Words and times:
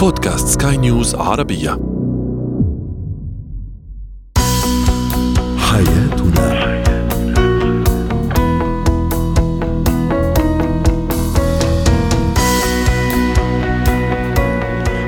بودكاست 0.00 0.62
سكاي 0.62 0.76
نيوز 0.76 1.14
عربية. 1.14 1.70
حياتنا. 5.58 6.50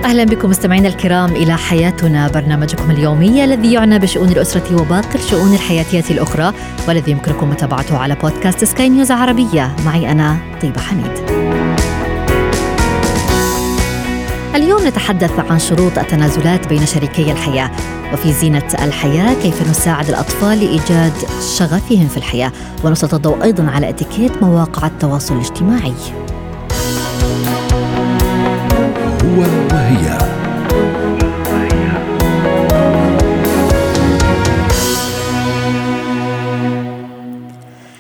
أهلا 0.05 0.25
بكم 0.25 0.51
مستمعينا 0.51 0.89
الكرام 0.89 1.31
إلى 1.31 1.57
حياتنا 1.57 2.29
برنامجكم 2.29 2.91
اليومي 2.91 3.45
الذي 3.45 3.73
يعنى 3.73 3.99
بشؤون 3.99 4.29
الأسرة 4.29 4.81
وباقي 4.81 5.15
الشؤون 5.15 5.55
الحياتية 5.55 6.15
الأخرى 6.15 6.53
والذي 6.89 7.11
يمكنكم 7.11 7.51
متابعته 7.51 7.99
على 7.99 8.15
بودكاست 8.15 8.65
سكاي 8.65 8.89
نيوز 8.89 9.11
عربية. 9.11 9.77
معي 9.85 10.13
أنا 10.13 10.37
طيبة 10.63 10.81
حميد. 10.81 11.42
اليوم 14.55 14.87
نتحدث 14.87 15.31
عن 15.51 15.59
شروط 15.59 15.99
التنازلات 15.99 16.69
بين 16.69 16.87
شريكي 16.87 17.33
الحياة. 17.33 17.71
وفي 18.13 18.33
زينة 18.33 18.69
الحياة 18.83 19.43
كيف 19.43 19.71
نساعد 19.71 20.09
الأطفال 20.09 20.59
لإيجاد 20.59 21.13
شغفهم 21.59 22.09
في 22.09 22.17
الحياة. 22.17 22.53
ونسلط 22.85 23.15
الضوء 23.15 23.43
أيضا 23.43 23.71
على 23.71 23.89
اتيكيت 23.89 24.43
مواقع 24.43 24.87
التواصل 24.87 25.35
الاجتماعي. 25.35 25.95
هو 29.25 29.41
وهي. 29.73 30.19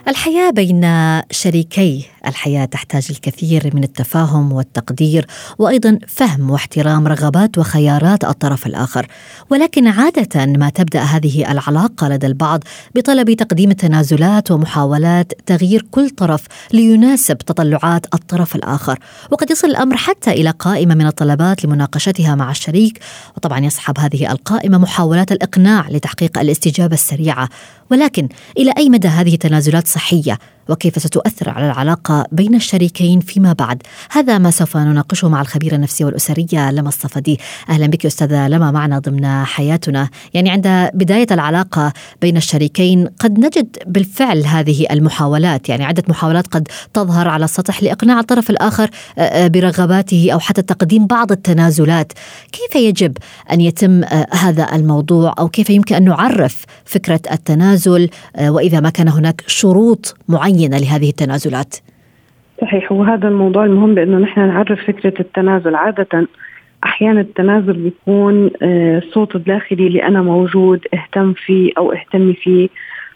الحياة 0.08 0.50
بين 0.50 0.86
شريكي 1.30 2.04
الحياة 2.26 2.64
تحتاج 2.64 3.06
الكثير 3.10 3.70
من 3.74 3.84
التفاهم 3.84 4.52
والتقدير 4.52 5.26
وأيضا 5.58 5.98
فهم 6.08 6.50
واحترام 6.50 7.06
رغبات 7.08 7.58
وخيارات 7.58 8.24
الطرف 8.24 8.66
الآخر. 8.66 9.06
ولكن 9.50 9.86
عادة 9.86 10.46
ما 10.46 10.70
تبدأ 10.70 11.00
هذه 11.00 11.52
العلاقة 11.52 12.08
لدى 12.08 12.26
البعض 12.26 12.64
بطلب 12.94 13.32
تقديم 13.32 13.70
التنازلات 13.70 14.50
ومحاولات 14.50 15.32
تغيير 15.46 15.86
كل 15.90 16.10
طرف 16.10 16.46
ليناسب 16.72 17.38
تطلعات 17.38 18.14
الطرف 18.14 18.56
الآخر. 18.56 18.98
وقد 19.30 19.50
يصل 19.50 19.66
الأمر 19.66 19.96
حتى 19.96 20.30
إلى 20.30 20.50
قائمة 20.50 20.94
من 20.94 21.06
الطلبات 21.06 21.64
لمناقشتها 21.64 22.34
مع 22.34 22.50
الشريك. 22.50 23.00
وطبعا 23.36 23.58
يصحب 23.58 23.98
هذه 23.98 24.32
القائمة 24.32 24.78
محاولات 24.78 25.32
الإقناع 25.32 25.88
لتحقيق 25.88 26.38
الاستجابة 26.38 26.94
السريعة. 26.94 27.48
ولكن 27.90 28.28
إلى 28.58 28.72
أي 28.78 28.90
مدى 28.90 29.08
هذه 29.08 29.34
التنازلات 29.34 29.88
صحية؟ 29.88 30.38
وكيف 30.68 31.02
ستؤثر 31.02 31.50
على 31.50 31.66
العلاقة 31.66 32.26
بين 32.32 32.54
الشريكين 32.54 33.20
فيما 33.20 33.52
بعد؟ 33.52 33.82
هذا 34.10 34.38
ما 34.38 34.50
سوف 34.50 34.76
نناقشه 34.76 35.28
مع 35.28 35.40
الخبيرة 35.40 35.74
النفسية 35.74 36.04
والأسرية 36.04 36.70
لما 36.70 36.88
الصفدي. 36.88 37.40
أهلا 37.68 37.86
بك 37.86 38.06
أستاذة 38.06 38.48
لما 38.48 38.70
معنا 38.70 38.98
ضمن 38.98 39.44
حياتنا. 39.44 40.08
يعني 40.34 40.50
عند 40.50 40.90
بداية 40.94 41.26
العلاقة 41.30 41.92
بين 42.20 42.36
الشريكين 42.36 43.08
قد 43.18 43.38
نجد 43.38 43.76
بالفعل 43.86 44.46
هذه 44.46 44.86
المحاولات. 44.90 45.68
يعني 45.68 45.84
عدة 45.84 46.02
محاولات 46.08 46.46
قد 46.46 46.68
تظهر 46.94 47.28
على 47.28 47.44
السطح 47.44 47.82
لإقناع 47.82 48.20
الطرف 48.20 48.50
الآخر 48.50 48.90
برغباته 49.32 50.28
أو 50.32 50.38
حتى 50.38 50.62
تقديم 50.62 51.06
بعض 51.06 51.32
التنازلات. 51.32 52.12
كيف 52.52 52.76
يجب 52.76 53.16
أن 53.52 53.60
يتم 53.60 54.04
هذا 54.32 54.74
الموضوع؟ 54.74 55.34
أو 55.38 55.48
كيف 55.48 55.70
يمكن 55.70 55.94
أن 55.94 56.04
نعرف 56.04 56.64
فكرة 56.84 57.20
التنازل؟ 57.32 58.10
وإذا 58.40 58.80
ما 58.80 58.90
كان 58.90 59.08
هناك 59.08 59.44
شروط 59.46 60.16
معينة 60.28 60.51
معينة 60.52 60.76
لهذه 60.78 61.08
التنازلات؟ 61.08 61.76
صحيح 62.60 62.92
وهذا 62.92 63.28
الموضوع 63.28 63.64
المهم 63.64 63.94
بأنه 63.94 64.18
نحن 64.18 64.40
نعرف 64.40 64.86
فكرة 64.86 65.20
التنازل. 65.20 65.74
عادة 65.74 66.28
أحيانا 66.84 67.20
التنازل 67.20 67.72
بيكون 67.72 68.50
الصوت 68.62 69.36
الداخلي 69.36 69.86
اللي 69.86 70.02
أنا 70.02 70.22
موجود 70.22 70.80
اهتم 70.94 71.32
فيه 71.32 71.72
أو 71.78 71.92
اهتمي 71.92 72.34
فيه. 72.34 72.68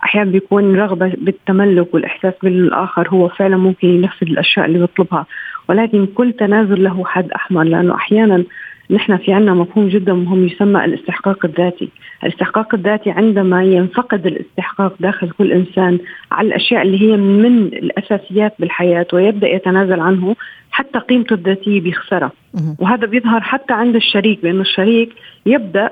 أحيانا 0.04 0.30
بيكون 0.30 0.76
رغبة 0.76 1.12
بالتملك 1.18 1.94
والإحساس 1.94 2.34
بالآخر 2.42 3.08
هو 3.08 3.28
فعلا 3.28 3.56
ممكن 3.56 3.88
ينفذ 3.88 4.26
الأشياء 4.26 4.66
اللي 4.66 4.78
بيطلبها. 4.78 5.26
ولكن 5.68 6.06
كل 6.06 6.32
تنازل 6.32 6.84
له 6.84 7.04
حد 7.04 7.30
أحمر 7.30 7.62
لأنه 7.62 7.94
أحيانا 7.94 8.44
نحن 8.90 9.16
في 9.16 9.32
عنا 9.32 9.54
مفهوم 9.54 9.88
جدا 9.88 10.12
مهم 10.12 10.46
يسمى 10.46 10.84
الاستحقاق 10.84 11.44
الذاتي. 11.44 11.88
الاستحقاق 12.24 12.74
الذاتي 12.74 13.10
عندما 13.10 13.64
ينفقد 13.64 14.26
الاستحقاق 14.26 14.94
داخل 15.00 15.30
كل 15.30 15.52
إنسان 15.52 15.98
على 16.32 16.48
الأشياء 16.48 16.82
اللي 16.82 17.00
هي 17.02 17.16
من 17.16 17.62
الأساسيات 17.62 18.54
بالحياة 18.58 19.06
ويبدأ 19.12 19.48
يتنازل 19.48 20.00
عنه 20.00 20.36
حتى 20.70 20.98
قيمته 20.98 21.34
الذاتية 21.34 21.80
بيخسرها. 21.80 22.32
وهذا 22.78 23.06
بيظهر 23.06 23.40
حتى 23.40 23.72
عند 23.72 23.96
الشريك 23.96 24.42
بأنه 24.42 24.60
الشريك 24.60 25.12
يبدأ 25.46 25.90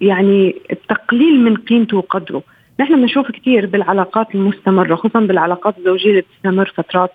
يعني 0.00 0.54
التقليل 0.72 1.40
من 1.40 1.56
قيمته 1.56 1.96
وقدره. 1.96 2.42
نحن 2.80 2.94
بنشوف 3.00 3.30
كثير 3.30 3.66
بالعلاقات 3.66 4.34
المستمرة 4.34 4.94
خصوصا 4.94 5.20
بالعلاقات 5.20 5.78
الزوجية 5.78 6.10
اللي 6.10 6.20
بتستمر 6.20 6.72
فترات. 6.76 7.10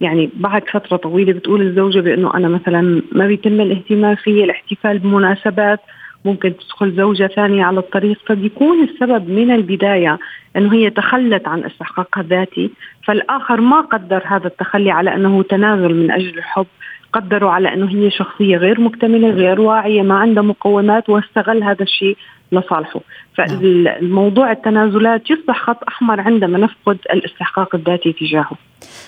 يعني 0.00 0.30
بعد 0.34 0.62
فترة 0.72 0.96
طويلة 0.96 1.32
بتقول 1.32 1.62
الزوجة 1.62 2.00
بأنه 2.00 2.34
أنا 2.34 2.48
مثلا 2.48 3.02
ما 3.12 3.26
بيتم 3.26 3.60
الاهتمام 3.60 4.14
في 4.14 4.44
الاحتفال 4.44 4.98
بمناسبات 4.98 5.80
ممكن 6.24 6.56
تدخل 6.56 6.92
زوجة 6.92 7.26
ثانية 7.26 7.64
على 7.64 7.78
الطريق. 7.78 8.18
فبيكون 8.26 8.82
السبب 8.84 9.30
من 9.30 9.50
البداية 9.50 10.18
أنه 10.56 10.74
هي 10.74 10.90
تخلت 10.90 11.48
عن 11.48 11.64
استحقاقها 11.64 12.20
الذاتي 12.20 12.70
فالآخر 13.04 13.60
ما 13.60 13.80
قدر 13.80 14.22
هذا 14.26 14.46
التخلي 14.46 14.90
على 14.90 15.14
أنه 15.14 15.42
تنازل 15.42 15.94
من 15.94 16.10
أجل 16.10 16.38
الحب. 16.38 16.66
قدروا 17.12 17.50
على 17.50 17.74
أنه 17.74 17.90
هي 17.90 18.10
شخصية 18.10 18.56
غير 18.56 18.80
مكتملة 18.80 19.30
غير 19.30 19.60
واعية 19.60 20.02
ما 20.02 20.14
عندها 20.18 20.42
مقومات 20.42 21.08
واستغل 21.08 21.62
هذا 21.62 21.82
الشيء. 21.82 22.16
لصالحه. 22.52 23.00
فالموضوع 23.36 24.52
التنازلات 24.52 25.22
يصبح 25.30 25.62
خط 25.66 25.84
أحمر 25.88 26.20
عندما 26.20 26.58
نفقد 26.58 26.98
الاستحقاق 27.12 27.74
الذاتي 27.74 28.12
تجاهه. 28.12 28.56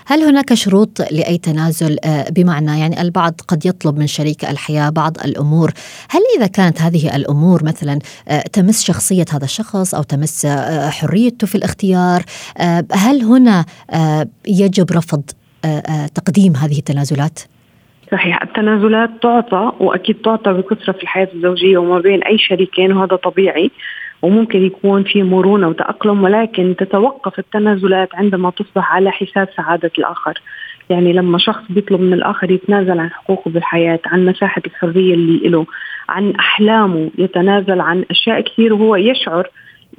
هل 0.06 0.22
هناك 0.22 0.54
شروط 0.54 1.00
لأي 1.00 1.38
تنازل؟ 1.38 1.96
بمعنى 2.30 2.80
يعني 2.80 3.00
البعض 3.00 3.40
قد 3.48 3.66
يطلب 3.66 3.98
من 3.98 4.06
شريك 4.06 4.44
الحياة 4.44 4.90
بعض 4.90 5.16
الأمور. 5.24 5.70
هل 6.10 6.20
إذا 6.36 6.46
كانت 6.46 6.82
هذه 6.82 7.16
الأمور 7.16 7.64
مثلا 7.64 7.98
تمس 8.52 8.84
شخصية 8.84 9.24
هذا 9.32 9.44
الشخص 9.44 9.94
أو 9.94 10.02
تمس 10.02 10.46
حريته 10.90 11.46
في 11.46 11.54
الاختيار 11.54 12.22
هل 12.92 13.22
هنا 13.22 13.64
يجب 14.48 14.92
رفض 14.92 15.22
تقديم 16.14 16.56
هذه 16.56 16.78
التنازلات؟ 16.78 17.38
صحيح. 18.12 18.42
التنازلات 18.42 19.10
تعطى 19.22 19.72
وأكيد 19.80 20.16
تعطى 20.16 20.52
بكثرة 20.52 20.92
في 20.92 21.02
الحياة 21.02 21.28
الزوجية 21.34 21.78
وما 21.78 21.98
بين 21.98 22.22
أي 22.22 22.38
شريكين 22.38 22.92
وهذا 22.92 23.16
طبيعي 23.16 23.70
وممكن 24.22 24.66
يكون 24.66 25.02
في 25.02 25.22
مرونة 25.22 25.68
وتأقلم 25.68 26.22
ولكن 26.22 26.74
تتوقف 26.78 27.38
التنازلات 27.38 28.14
عندما 28.14 28.50
تصبح 28.50 28.94
على 28.94 29.10
حساب 29.10 29.48
سعادة 29.56 29.90
الآخر. 29.98 30.40
يعني 30.90 31.12
لما 31.12 31.38
شخص 31.38 31.62
بيطلب 31.70 32.00
من 32.00 32.12
الآخر 32.12 32.50
يتنازل 32.50 33.00
عن 33.00 33.10
حقوقه 33.10 33.50
بالحياة 33.50 34.00
عن 34.06 34.24
مساحة 34.24 34.62
الحرية 34.66 35.14
اللي 35.14 35.48
له 35.48 35.66
عن 36.08 36.30
أحلامه 36.30 37.10
يتنازل 37.18 37.80
عن 37.80 38.04
أشياء 38.10 38.40
كثير 38.40 38.74
وهو 38.74 38.96
يشعر 38.96 39.50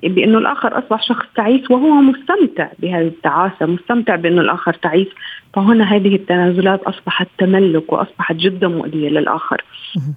بأنه 0.03 0.37
الآخر 0.37 0.79
أصبح 0.79 1.03
شخص 1.03 1.25
تعيس 1.35 1.71
وهو 1.71 1.89
مستمتع 1.89 2.67
بهذه 2.79 3.07
التعاسه، 3.07 3.65
مستمتع 3.65 4.15
بأنه 4.15 4.41
الآخر 4.41 4.73
تعيس، 4.73 5.07
فهنا 5.53 5.83
هذه 5.83 6.15
التنازلات 6.15 6.83
أصبحت 6.83 7.27
تملك 7.37 7.93
وأصبحت 7.93 8.35
جدا 8.35 8.67
مؤذية 8.67 9.09
للآخر. 9.09 9.63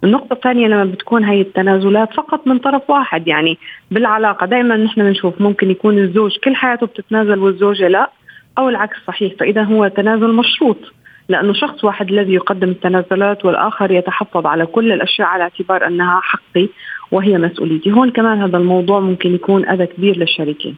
النقطة 0.04 0.32
الثانية 0.32 0.66
لما 0.66 0.84
بتكون 0.84 1.24
هي 1.24 1.40
التنازلات 1.40 2.14
فقط 2.14 2.46
من 2.46 2.58
طرف 2.58 2.90
واحد 2.90 3.28
يعني 3.28 3.58
بالعلاقة. 3.90 4.46
دائما 4.46 4.76
نحن 4.76 5.02
بنشوف 5.02 5.40
ممكن 5.40 5.70
يكون 5.70 5.98
الزوج 5.98 6.36
كل 6.44 6.56
حياته 6.56 6.86
بتتنازل 6.86 7.38
والزوجة 7.38 7.88
لا 7.88 8.10
أو 8.58 8.68
العكس 8.68 8.96
صحيح. 9.06 9.32
فإذا 9.40 9.62
هو 9.62 9.88
تنازل 9.88 10.32
مشروط 10.34 10.78
لأنه 11.28 11.52
شخص 11.52 11.84
واحد 11.84 12.10
الذي 12.10 12.34
يقدم 12.34 12.68
التنازلات 12.68 13.44
والآخر 13.44 13.90
يتحفظ 13.90 14.46
على 14.46 14.66
كل 14.66 14.92
الأشياء 14.92 15.28
على 15.28 15.42
اعتبار 15.42 15.86
أنها 15.86 16.20
حقي. 16.20 16.68
وهي 17.14 17.38
مسؤوليتي. 17.38 17.92
هون 17.92 18.10
كمان 18.10 18.42
هذا 18.42 18.58
الموضوع 18.58 19.00
ممكن 19.00 19.34
يكون 19.34 19.68
أذى 19.68 19.86
كبير 19.86 20.16
للشريكين 20.16 20.76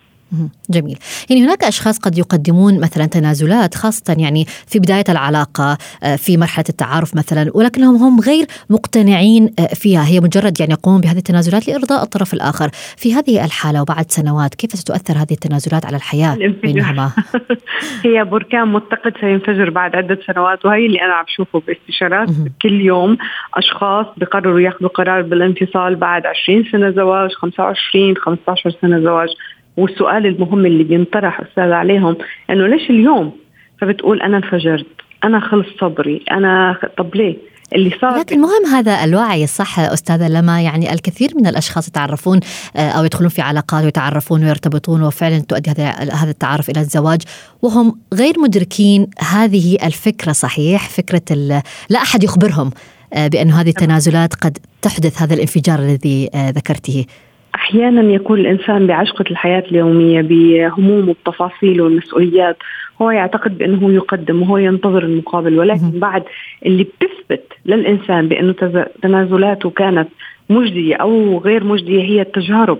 جميل. 0.70 0.98
يعني 1.30 1.44
هناك 1.44 1.64
أشخاص 1.64 1.98
قد 1.98 2.18
يقدمون 2.18 2.80
مثلا 2.80 3.06
تنازلات 3.06 3.74
خاصة 3.74 4.16
يعني 4.18 4.44
في 4.44 4.78
بداية 4.78 5.04
العلاقة 5.08 5.78
في 6.16 6.36
مرحلة 6.36 6.64
التعارف 6.68 7.16
مثلا 7.16 7.50
ولكنهم 7.54 7.96
هم 7.96 8.20
غير 8.20 8.46
مقتنعين 8.70 9.50
فيها. 9.74 10.06
هي 10.06 10.20
مجرد 10.20 10.60
يعني 10.60 10.72
يقومون 10.72 11.00
بهذه 11.00 11.18
التنازلات 11.18 11.68
لإرضاء 11.68 12.02
الطرف 12.02 12.34
الآخر. 12.34 12.70
في 12.96 13.14
هذه 13.14 13.44
الحالة 13.44 13.82
وبعد 13.82 14.10
سنوات 14.10 14.54
كيف 14.54 14.70
ستؤثر 14.72 15.14
هذه 15.18 15.32
التنازلات 15.32 15.86
على 15.86 15.96
الحياة 15.96 16.36
بينهما؟ 16.62 17.10
هي 18.04 18.24
بركان 18.24 18.68
متقد 18.68 19.12
سينفجر 19.20 19.70
بعد 19.70 19.96
عدة 19.96 20.18
سنوات 20.26 20.64
وهي 20.64 20.86
اللي 20.86 21.00
أنا 21.00 21.14
عم 21.14 21.24
بشوفه 21.24 21.62
باستشارات. 21.66 22.28
كل 22.62 22.80
يوم 22.80 23.18
أشخاص 23.54 24.06
بقرروا 24.16 24.60
ياخذوا 24.60 24.88
قرار 24.88 25.22
بالانفصال 25.22 25.96
بعد 25.96 26.26
20 26.26 26.64
سنة 26.72 26.90
زواج 26.90 27.30
25 27.32 28.16
15 28.16 28.70
سنة 28.82 29.00
زواج. 29.00 29.28
والسؤال 29.76 30.26
المهم 30.26 30.66
اللي 30.66 30.84
بينطرح 30.84 31.40
أستاذ 31.40 31.72
عليهم 31.72 32.16
إنه 32.50 32.66
ليش 32.66 32.90
اليوم؟ 32.90 33.32
فبتقول 33.80 34.22
أنا 34.22 34.36
انفجرت 34.36 34.86
أنا 35.24 35.40
خلص 35.40 35.66
صبري 35.80 36.24
أنا 36.30 36.78
طب 36.98 37.14
ليه؟ 37.14 37.36
اللي 37.74 37.90
صار 38.00 38.18
لكن 38.18 38.40
مهم 38.40 38.66
هذا 38.74 39.04
الوعي 39.04 39.46
صح 39.46 39.78
أستاذة؟ 39.80 40.28
لما 40.28 40.62
يعني 40.62 40.92
الكثير 40.92 41.30
من 41.36 41.46
الأشخاص 41.46 41.88
يتعرفون 41.88 42.40
آه، 42.76 42.90
أو 42.90 43.04
يدخلون 43.04 43.28
في 43.28 43.42
علاقات 43.42 43.84
ويتعرفون 43.84 44.44
ويرتبطون 44.44 45.02
وفعلا 45.02 45.38
تؤدي 45.38 45.70
هذا 45.70 45.90
هذا 45.90 46.30
التعارف 46.30 46.70
إلى 46.70 46.80
الزواج 46.80 47.22
وهم 47.62 47.98
غير 48.14 48.34
مدركين 48.38 49.06
هذه 49.18 49.78
الفكرة 49.86 50.32
صحيح؟ 50.32 50.88
فكرة 50.88 51.22
لا 51.90 51.98
أحد 52.02 52.24
يخبرهم 52.24 52.70
آه، 53.12 53.28
بأن 53.28 53.50
هذه 53.50 53.68
التنازلات 53.68 54.34
قد 54.34 54.58
تحدث 54.82 55.22
هذا 55.22 55.34
الانفجار 55.34 55.78
الذي 55.78 56.30
آه، 56.34 56.50
ذكرته. 56.50 57.04
أحيانا 57.54 58.12
يكون 58.12 58.40
الإنسان 58.40 58.86
بعشقة 58.86 59.24
الحياة 59.30 59.64
اليومية 59.70 60.20
بهمومه 60.20 61.14
بتفاصيله 61.14 61.84
والمسؤوليات. 61.84 62.56
هو 63.02 63.10
يعتقد 63.10 63.58
بأنه 63.58 63.92
يقدم 63.92 64.42
وهو 64.42 64.58
ينتظر 64.58 65.04
المقابل. 65.04 65.58
ولكن 65.58 65.90
بعد 65.90 66.22
اللي 66.66 66.84
بتثبت 66.84 67.52
للإنسان 67.66 68.28
بأنه 68.28 68.54
تنازلاته 69.02 69.70
كانت 69.70 70.08
مجدية 70.50 70.96
أو 70.96 71.38
غير 71.38 71.64
مجدية 71.64 72.02
هي 72.02 72.20
التجارب. 72.20 72.78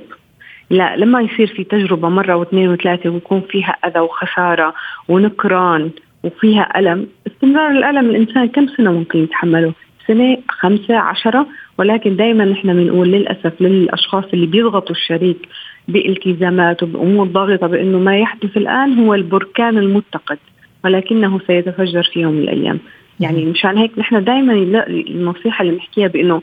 لا 0.71 0.97
لما 0.97 1.21
يصير 1.21 1.47
في 1.47 1.65
تجربة 1.65 2.09
مرة 2.09 2.37
واثنين 2.37 2.69
وثلاثة 2.69 3.11
ويكون 3.11 3.41
فيها 3.41 3.77
أذى 3.87 4.01
وخسارة 4.01 4.75
ونكران 5.09 5.91
وفيها 6.25 6.79
ألم 6.79 7.07
استمرار 7.27 7.71
الألم 7.71 8.11
الإنسان 8.11 8.49
كم 8.49 8.67
سنة 8.77 8.93
ممكن 8.93 9.19
يتحمله؟ 9.19 9.73
سنة 10.07 10.39
خمسة 10.49 10.97
عشرة 10.97 11.47
ولكن 11.79 12.17
دائما 12.17 12.45
نحن 12.45 12.75
بنقول 12.75 13.09
للأسف 13.09 13.61
للأشخاص 13.61 14.25
اللي 14.35 14.47
بيضغطوا 14.47 14.97
الشريك 14.97 15.49
بالتزامات 15.89 16.83
وبأمور 16.83 17.27
ضاغطة 17.27 17.67
بأنه 17.67 17.99
ما 17.99 18.19
يحدث 18.19 18.57
الآن 18.57 18.99
هو 18.99 19.15
البركان 19.15 19.79
المتقد 19.79 20.39
ولكنه 20.85 21.41
سيتفجر 21.47 22.03
في 22.13 22.21
يوم 22.21 22.33
من 22.33 22.43
الأيام. 22.43 22.79
يعني 23.21 23.45
مشان 23.45 23.79
هيك 23.79 23.99
نحن 23.99 24.25
دائما 24.25 24.53
النصيحة 24.89 25.63
اللي 25.63 25.73
بنحكيها 25.73 26.09
بأنه 26.09 26.43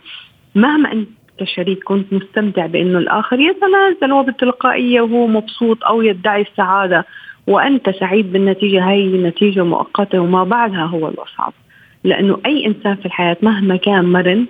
مهما 0.55 0.91
أنت 0.91 1.09
كشريك 1.39 1.83
كنت 1.83 2.13
مستمتع 2.13 2.65
بأنه 2.65 2.97
الآخر 2.99 3.39
يتنازل 3.39 4.13
وبالتلقائية 4.13 5.01
وهو 5.01 5.27
مبسوط 5.27 5.83
أو 5.83 6.01
يدعي 6.01 6.41
السعادة 6.41 7.05
وأنت 7.47 7.89
سعيد 7.89 8.31
بالنتيجة 8.31 8.89
هي 8.89 9.07
نتيجة 9.07 9.63
مؤقتة 9.63 10.19
وما 10.19 10.43
بعدها 10.43 10.85
هو 10.85 11.07
الأصعب. 11.07 11.53
لأنه 12.03 12.39
أي 12.45 12.65
إنسان 12.65 12.95
في 12.95 13.05
الحياة 13.05 13.37
مهما 13.41 13.75
كان 13.75 14.05
مرن 14.05 14.45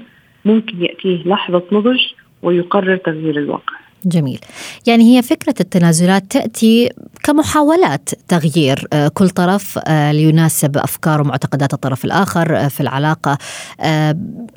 ممكن 0.45 0.83
يأتيه 0.83 1.23
لحظة 1.27 1.63
نضج 1.71 2.01
ويقرر 2.41 2.95
تغيير 2.95 3.37
الواقع. 3.37 3.82
جميل. 4.05 4.39
يعني 4.87 5.17
هي 5.17 5.21
فكرة 5.21 5.55
التنازلات 5.59 6.31
تأتي 6.31 6.89
كمحاولات 7.23 8.09
تغيير 8.27 8.87
آه، 8.93 9.07
كل 9.07 9.29
طرف 9.29 9.79
آه، 9.85 10.11
ليناسب 10.11 10.77
أفكار 10.77 11.21
ومعتقدات 11.21 11.73
الطرف 11.73 12.05
الآخر 12.05 12.57
آه، 12.57 12.67
في 12.67 12.81
العلاقة 12.81 13.37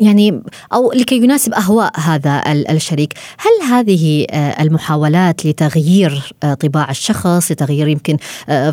يعني 0.00 0.42
أو 0.72 0.92
لكي 0.92 1.16
يناسب 1.16 1.54
أهواء 1.54 2.00
هذا 2.00 2.42
الشريك. 2.46 3.14
هل 3.38 3.68
هذه 3.70 4.26
المحاولات 4.60 5.46
لتغيير 5.46 6.32
طباع 6.60 6.90
الشخص 6.90 7.52
لتغيير 7.52 7.88
يمكن 7.88 8.16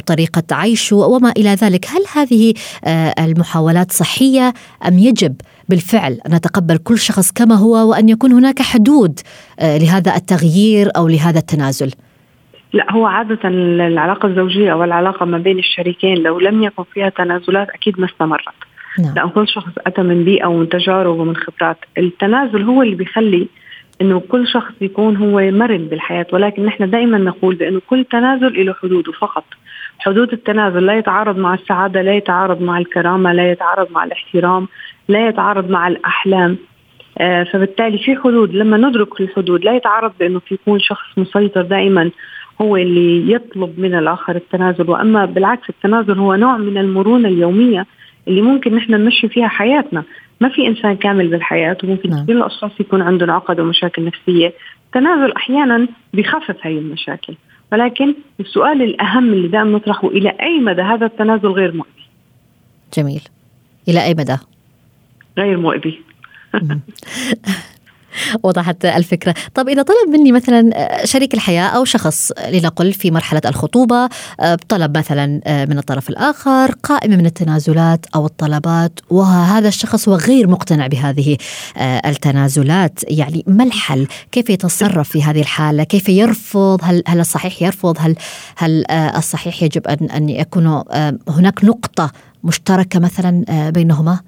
طريقة 0.05 0.43
عيشه 0.51 0.95
وما 0.95 1.31
إلى 1.31 1.49
ذلك 1.49 1.87
هل 1.87 2.03
هذه 2.13 2.53
المحاولات 3.19 3.91
صحية 3.91 4.53
أم 4.87 4.99
يجب 4.99 5.35
بالفعل 5.69 6.19
أن 6.27 6.35
نتقبل 6.35 6.77
كل 6.77 6.97
شخص 6.97 7.31
كما 7.31 7.55
هو 7.55 7.89
وأن 7.89 8.09
يكون 8.09 8.31
هناك 8.31 8.61
حدود 8.61 9.19
لهذا 9.61 10.15
التغيير 10.15 10.89
أو 10.97 11.07
لهذا 11.07 11.39
التنازل. 11.39 11.91
لا 12.73 12.91
هو 12.91 13.05
عادة 13.05 13.39
العلاقة 13.49 14.27
الزوجية 14.27 14.73
أو 14.73 14.83
العلاقة 14.83 15.25
ما 15.25 15.37
بين 15.37 15.59
الشريكين 15.59 16.17
لو 16.17 16.39
لم 16.39 16.63
يكن 16.63 16.83
فيها 16.93 17.09
تنازلات 17.09 17.69
أكيد 17.69 17.99
ما 17.99 18.05
استمرت. 18.05 18.43
نعم. 18.99 19.15
لأن 19.15 19.29
كل 19.29 19.47
شخص 19.47 19.71
أتى 19.87 20.01
من 20.01 20.23
بيئة 20.23 20.45
ومن 20.45 20.69
تجارب 20.69 21.19
ومن 21.19 21.35
خبرات. 21.35 21.77
التنازل 21.97 22.63
هو 22.63 22.81
اللي 22.81 22.95
بيخلي 22.95 23.47
إنه 24.01 24.19
كل 24.19 24.47
شخص 24.47 24.73
يكون 24.81 25.17
هو 25.17 25.51
مرن 25.51 25.85
بالحياة 25.85 26.25
ولكن 26.33 26.65
نحن 26.65 26.89
دائما 26.89 27.17
نقول 27.17 27.55
بأنه 27.55 27.81
كل 27.89 28.05
تنازل 28.11 28.65
له 28.65 28.73
حدوده 28.73 29.11
فقط. 29.11 29.43
حدود 29.99 30.33
التنازل 30.33 30.85
لا 30.85 30.97
يتعارض 30.97 31.37
مع 31.37 31.53
السعادة 31.53 32.01
لا 32.01 32.13
يتعارض 32.13 32.61
مع 32.61 32.77
الكرامة 32.77 33.33
لا 33.33 33.51
يتعارض 33.51 33.91
مع 33.91 34.03
الاحترام. 34.03 34.67
لا 35.07 35.27
يتعارض 35.27 35.69
مع 35.69 35.87
الأحلام. 35.87 36.57
آه 37.17 37.43
فبالتالي 37.43 37.97
في 37.97 38.15
حدود. 38.15 38.53
لما 38.53 38.77
ندرك 38.77 39.21
الحدود 39.21 39.63
لا 39.65 39.75
يتعارض 39.75 40.11
بأنه 40.19 40.39
في 40.39 40.53
يكون 40.53 40.79
شخص 40.79 41.17
مسيطر 41.17 41.61
دائما 41.61 42.11
هو 42.61 42.77
اللي 42.77 43.33
يطلب 43.33 43.79
من 43.79 43.95
الآخر 43.95 44.35
التنازل. 44.35 44.89
وأما 44.89 45.25
بالعكس 45.25 45.69
التنازل 45.69 46.17
هو 46.17 46.35
نوع 46.35 46.57
من 46.57 46.77
المرونة 46.77 47.27
اليومية 47.27 47.85
اللي 48.27 48.41
ممكن 48.41 48.75
نحن 48.75 48.91
نمشي 48.93 49.27
فيها 49.27 49.47
حياتنا. 49.47 50.03
ما 50.41 50.49
في 50.49 50.67
إنسان 50.67 50.95
كامل 50.95 51.27
بالحياة 51.27 51.77
وممكن 51.83 52.09
نعم. 52.09 52.23
كثير 52.23 52.37
الأشخاص 52.37 52.71
يكون 52.79 53.01
عندهم 53.01 53.31
عقد 53.31 53.59
ومشاكل 53.59 54.05
نفسية. 54.05 54.53
التنازل 54.85 55.31
أحيانا 55.31 55.87
بخفف 56.13 56.55
هاي 56.61 56.77
المشاكل. 56.77 57.33
ولكن 57.71 58.13
السؤال 58.39 58.81
الأهم 58.81 59.33
اللي 59.33 59.47
دائما 59.47 59.69
نطرحه 59.69 60.07
إلى 60.07 60.29
أي 60.29 60.59
مدى 60.59 60.81
هذا 60.81 61.05
التنازل 61.05 61.47
غير 61.47 61.71
مؤذي 61.71 62.07
جميل. 62.97 63.21
إلى 63.87 64.03
أي 64.03 64.13
مدى؟ 64.13 64.37
غير 65.37 65.57
مؤذي. 65.57 65.99
وضحت 68.43 68.85
الفكرة. 68.85 69.35
طب 69.53 69.69
إذا 69.69 69.81
طلب 69.81 70.09
مني 70.09 70.31
مثلا 70.31 70.69
آه، 70.73 71.05
شريك 71.05 71.33
الحياة 71.33 71.67
أو 71.67 71.85
شخص 71.85 72.31
لنقل 72.51 72.93
في 72.93 73.11
مرحلة 73.11 73.41
الخطوبة 73.45 74.09
آه، 74.39 74.57
طلب 74.67 74.97
مثلا 74.97 75.41
آه، 75.45 75.65
من 75.65 75.77
الطرف 75.77 76.09
الآخر 76.09 76.71
قائمة 76.83 77.15
من 77.15 77.25
التنازلات 77.25 78.05
أو 78.15 78.25
الطلبات 78.25 78.99
وهذا 79.09 79.67
الشخص 79.67 80.09
هو 80.09 80.15
غير 80.15 80.47
مقتنع 80.47 80.87
بهذه 80.87 81.37
التنازلات. 82.05 82.99
يعني 83.07 83.43
ما 83.47 83.63
الحل؟ 83.63 84.07
كيف 84.31 84.49
يتصرف 84.49 85.09
في 85.09 85.23
هذه 85.23 85.41
الحالة؟ 85.41 85.83
كيف 85.83 86.09
يرفض؟ 86.09 86.79
هل, 86.83 87.03
هل 87.07 87.19
الصحيح 87.19 87.61
يرفض؟ 87.61 87.97
هل, 87.99 88.15
هل 88.55 88.91
الصحيح 88.91 89.63
يجب 89.63 89.87
أن, 89.87 90.09
أن 90.09 90.29
يكون 90.29 90.83
هناك 91.29 91.63
نقطة 91.63 92.11
مشتركة 92.43 92.99
مثلا 92.99 93.69
بينهما؟ 93.69 94.19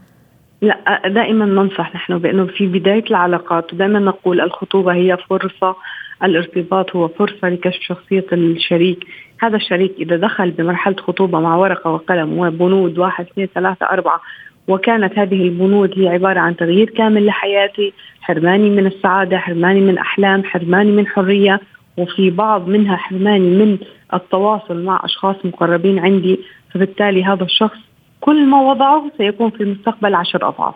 لا 0.61 1.01
دائما 1.07 1.45
ننصح 1.45 1.95
نحن 1.95 2.17
بأنه 2.17 2.45
في 2.45 2.67
بداية 2.67 3.03
العلاقات 3.09 3.73
ودائما 3.73 3.99
نقول 3.99 4.41
الخطوبة 4.41 4.93
هي 4.93 5.17
فرصة 5.29 5.75
الارتباط 6.23 6.95
هو 6.95 7.07
فرصة 7.07 7.49
لكشف 7.49 7.81
شخصية 7.81 8.25
الشريك. 8.33 9.07
هذا 9.39 9.55
الشريك 9.55 9.95
إذا 9.99 10.17
دخل 10.17 10.51
بمرحلة 10.51 10.95
خطوبة 10.95 11.39
مع 11.39 11.55
ورقة 11.55 11.91
وقلم 11.91 12.39
وبنود 12.39 12.97
واحد 12.97 13.25
اثنين 13.25 13.47
ثلاثة 13.55 13.85
أربعة 13.85 14.21
وكانت 14.67 15.19
هذه 15.19 15.41
البنود 15.41 15.99
هي 15.99 16.07
عبارة 16.07 16.39
عن 16.39 16.55
تغيير 16.55 16.89
كامل 16.89 17.25
لحياتي 17.25 17.93
حرماني 18.21 18.69
من 18.69 18.85
السعادة 18.85 19.37
حرماني 19.37 19.81
من 19.81 19.97
أحلام 19.97 20.43
حرماني 20.43 20.91
من 20.91 21.07
حرية 21.07 21.59
وفي 21.97 22.29
بعض 22.29 22.67
منها 22.67 22.95
حرماني 22.95 23.65
من 23.65 23.77
التواصل 24.13 24.83
مع 24.83 25.01
أشخاص 25.03 25.35
مقربين 25.45 25.99
عندي 25.99 26.39
فبالتالي 26.73 27.23
هذا 27.23 27.43
الشخص 27.43 27.77
كل 28.25 28.45
ما 28.45 28.61
وضعه 28.61 29.11
سيكون 29.17 29.49
في 29.49 29.63
المستقبل 29.63 30.15
عشر 30.15 30.47
أضعاف. 30.47 30.75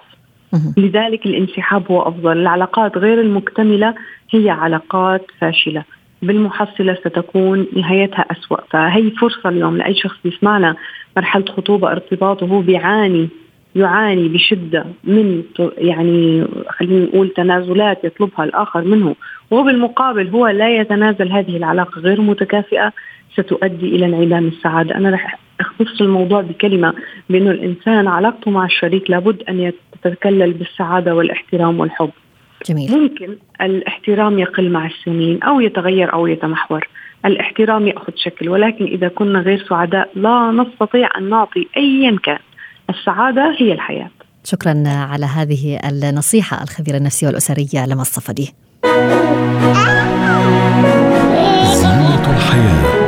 لذلك 0.77 1.25
الانسحاب 1.25 1.91
هو 1.91 2.01
أفضل. 2.01 2.37
العلاقات 2.37 2.97
غير 2.97 3.21
المكتملة 3.21 3.95
هي 4.31 4.49
علاقات 4.49 5.25
فاشلة. 5.39 5.83
بالمحصلة 6.21 6.93
ستكون 6.93 7.67
نهايتها 7.75 8.25
أسوأ. 8.31 8.57
فهي 8.69 9.11
فرصة 9.11 9.49
اليوم 9.49 9.77
لأي 9.77 9.95
شخص 9.95 10.17
يسمعنا 10.25 10.75
مرحلة 11.17 11.45
خطوبة 11.45 11.91
ارتباط 11.91 12.43
وهو 12.43 12.61
بيعاني 12.61 13.29
يعاني 13.75 14.27
بشدة 14.27 14.85
من 15.03 15.43
يعني 15.77 16.47
خلينا 16.69 17.05
نقول 17.05 17.29
تنازلات 17.29 18.03
يطلبها 18.03 18.45
الآخر 18.45 18.83
منه 18.83 19.15
وبالمقابل 19.51 20.27
هو 20.27 20.47
لا 20.47 20.75
يتنازل 20.75 21.31
هذه 21.31 21.57
العلاقة 21.57 22.01
غير 22.01 22.21
متكافئة 22.21 22.93
ستؤدي 23.33 23.95
إلى 23.95 24.05
انعدام 24.05 24.47
السعادة 24.47 24.95
أنا 24.95 25.09
رح 25.09 25.39
أختص 25.59 26.01
الموضوع 26.01 26.41
بكلمة 26.41 26.93
بأنه 27.29 27.51
الإنسان 27.51 28.07
علاقته 28.07 28.51
مع 28.51 28.65
الشريك 28.65 29.09
لابد 29.09 29.43
أن 29.49 29.71
تتكلل 30.03 30.53
بالسعادة 30.53 31.15
والاحترام 31.15 31.79
والحب. 31.79 32.11
جميل. 32.65 32.91
ممكن 32.91 33.35
الاحترام 33.61 34.39
يقل 34.39 34.69
مع 34.69 34.85
السنين 34.85 35.43
أو 35.43 35.59
يتغير 35.59 36.13
أو 36.13 36.27
يتمحور. 36.27 36.87
الاحترام 37.25 37.87
يأخذ 37.87 38.13
شكل 38.15 38.49
ولكن 38.49 38.85
إذا 38.85 39.07
كنا 39.07 39.39
غير 39.39 39.65
سعداء 39.69 40.09
لا 40.15 40.51
نستطيع 40.51 41.09
أن 41.17 41.29
نعطي 41.29 41.67
ايا 41.77 42.17
كان. 42.23 42.39
السعادة 42.89 43.55
هي 43.59 43.73
الحياة. 43.73 44.09
شكرا 44.43 44.83
على 44.87 45.25
هذه 45.25 45.79
النصيحة 45.83 46.63
الخبيرة 46.63 46.97
النفسية 46.97 47.27
والأسرية 47.27 47.85
لما 47.85 48.01
الصفدي. 48.01 48.53
زينة 51.73 52.35
الحياة 52.37 52.99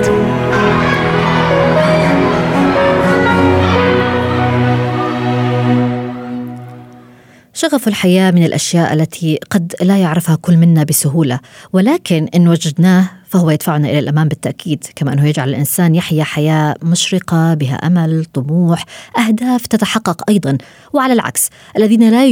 شغف 7.53 7.87
الحياة 7.87 8.31
من 8.31 8.45
الأشياء 8.45 8.93
التي 8.93 9.39
قد 9.49 9.73
لا 9.81 9.97
يعرفها 9.97 10.37
كل 10.41 10.57
منا 10.57 10.83
بسهولة 10.83 11.39
ولكن 11.73 12.27
إن 12.35 12.47
وجدناه 12.47 13.09
فهو 13.31 13.49
يدفعنا 13.49 13.89
إلى 13.89 13.99
الأمام 13.99 14.27
بالتأكيد 14.27 14.83
كما 14.95 15.13
أنه 15.13 15.27
يجعل 15.27 15.49
الإنسان 15.49 15.95
يحيا 15.95 16.23
حياة 16.23 16.75
مشرقة 16.83 17.53
بها 17.53 17.75
أمل 17.75 18.25
طموح 18.25 18.85
أهداف 19.17 19.67
تتحقق 19.67 20.29
أيضا. 20.29 20.57
وعلى 20.93 21.13
العكس 21.13 21.49
الذين 21.77 22.09
لا 22.11 22.25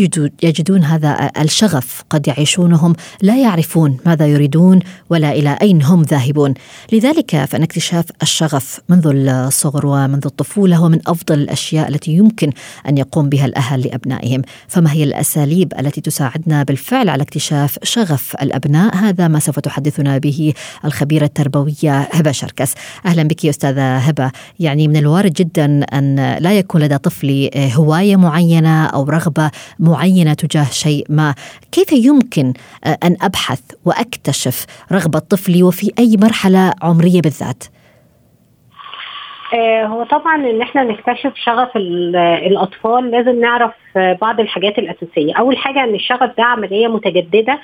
يجدون 0.43 0.83
هذا 0.83 1.31
الشغف 1.41 2.03
قد 2.09 2.27
يعيشونهم 2.27 2.95
لا 3.21 3.37
يعرفون 3.41 3.97
ماذا 4.05 4.27
يريدون 4.27 4.79
ولا 5.09 5.31
إلى 5.31 5.57
أين 5.61 5.83
هم 5.83 6.01
ذاهبون. 6.01 6.53
لذلك 6.91 7.45
فإن 7.45 7.63
اكتشاف 7.63 8.05
الشغف 8.21 8.79
منذ 8.89 9.07
الصغر 9.07 9.85
ومنذ 9.85 10.25
الطفولة 10.25 10.77
هو 10.77 10.89
من 10.89 10.99
أفضل 11.07 11.39
الأشياء 11.39 11.89
التي 11.89 12.11
يمكن 12.11 12.51
أن 12.87 12.97
يقوم 12.97 13.29
بها 13.29 13.45
الأهل 13.45 13.81
لأبنائهم. 13.81 14.41
فما 14.67 14.91
هي 14.91 15.03
الأساليب 15.03 15.73
التي 15.79 16.01
تساعدنا 16.01 16.63
بالفعل 16.63 17.09
على 17.09 17.23
اكتشاف 17.23 17.77
شغف 17.83 18.35
الأبناء؟ 18.41 18.95
هذا 18.95 19.27
ما 19.27 19.39
سوف 19.39 19.59
تحدثنا 19.59 20.17
به 20.17 20.53
الخبيرة 20.89 21.25
التربوية 21.25 21.99
هبة 21.99 22.31
شركس. 22.31 22.75
أهلا 23.05 23.23
بك 23.23 23.45
أستاذة 23.45 23.97
هبة. 23.97 24.31
يعني 24.59 24.87
من 24.87 24.97
الوارد 24.97 25.33
جدا 25.33 25.85
أن 25.93 26.37
لا 26.39 26.57
يكون 26.57 26.81
لدى 26.81 26.97
طفلي 26.97 27.49
هواية 27.77 28.15
معينة 28.15 28.85
أو 28.85 29.03
رغبة 29.03 29.51
معينة 29.79 30.33
تجاه 30.33 30.63
شيء 30.63 31.05
ما. 31.09 31.35
كيف 31.71 31.91
يمكن 31.93 32.53
أن 33.03 33.17
أبحث 33.21 33.61
وأكتشف 33.85 34.65
رغبة 34.91 35.19
طفلي 35.19 35.63
وفي 35.63 35.91
أي 35.99 36.17
مرحلة 36.21 36.73
عمرية 36.81 37.21
بالذات؟ 37.21 37.63
آه، 39.53 39.85
هو 39.85 40.03
طبعا 40.03 40.35
إن 40.35 40.61
إحنا 40.61 40.83
نكتشف 40.83 41.33
شغف 41.45 41.69
الأطفال 42.47 43.11
لازم 43.11 43.41
نعرف 43.41 43.71
بعض 44.21 44.39
الحاجات 44.39 44.77
الأساسية. 44.77 45.33
أول 45.39 45.57
حاجة 45.57 45.83
إن 45.83 45.95
الشغف 45.95 46.37
ده 46.37 46.43
عملية 46.43 46.87
متجددة 46.87 47.53
آه 47.53 47.59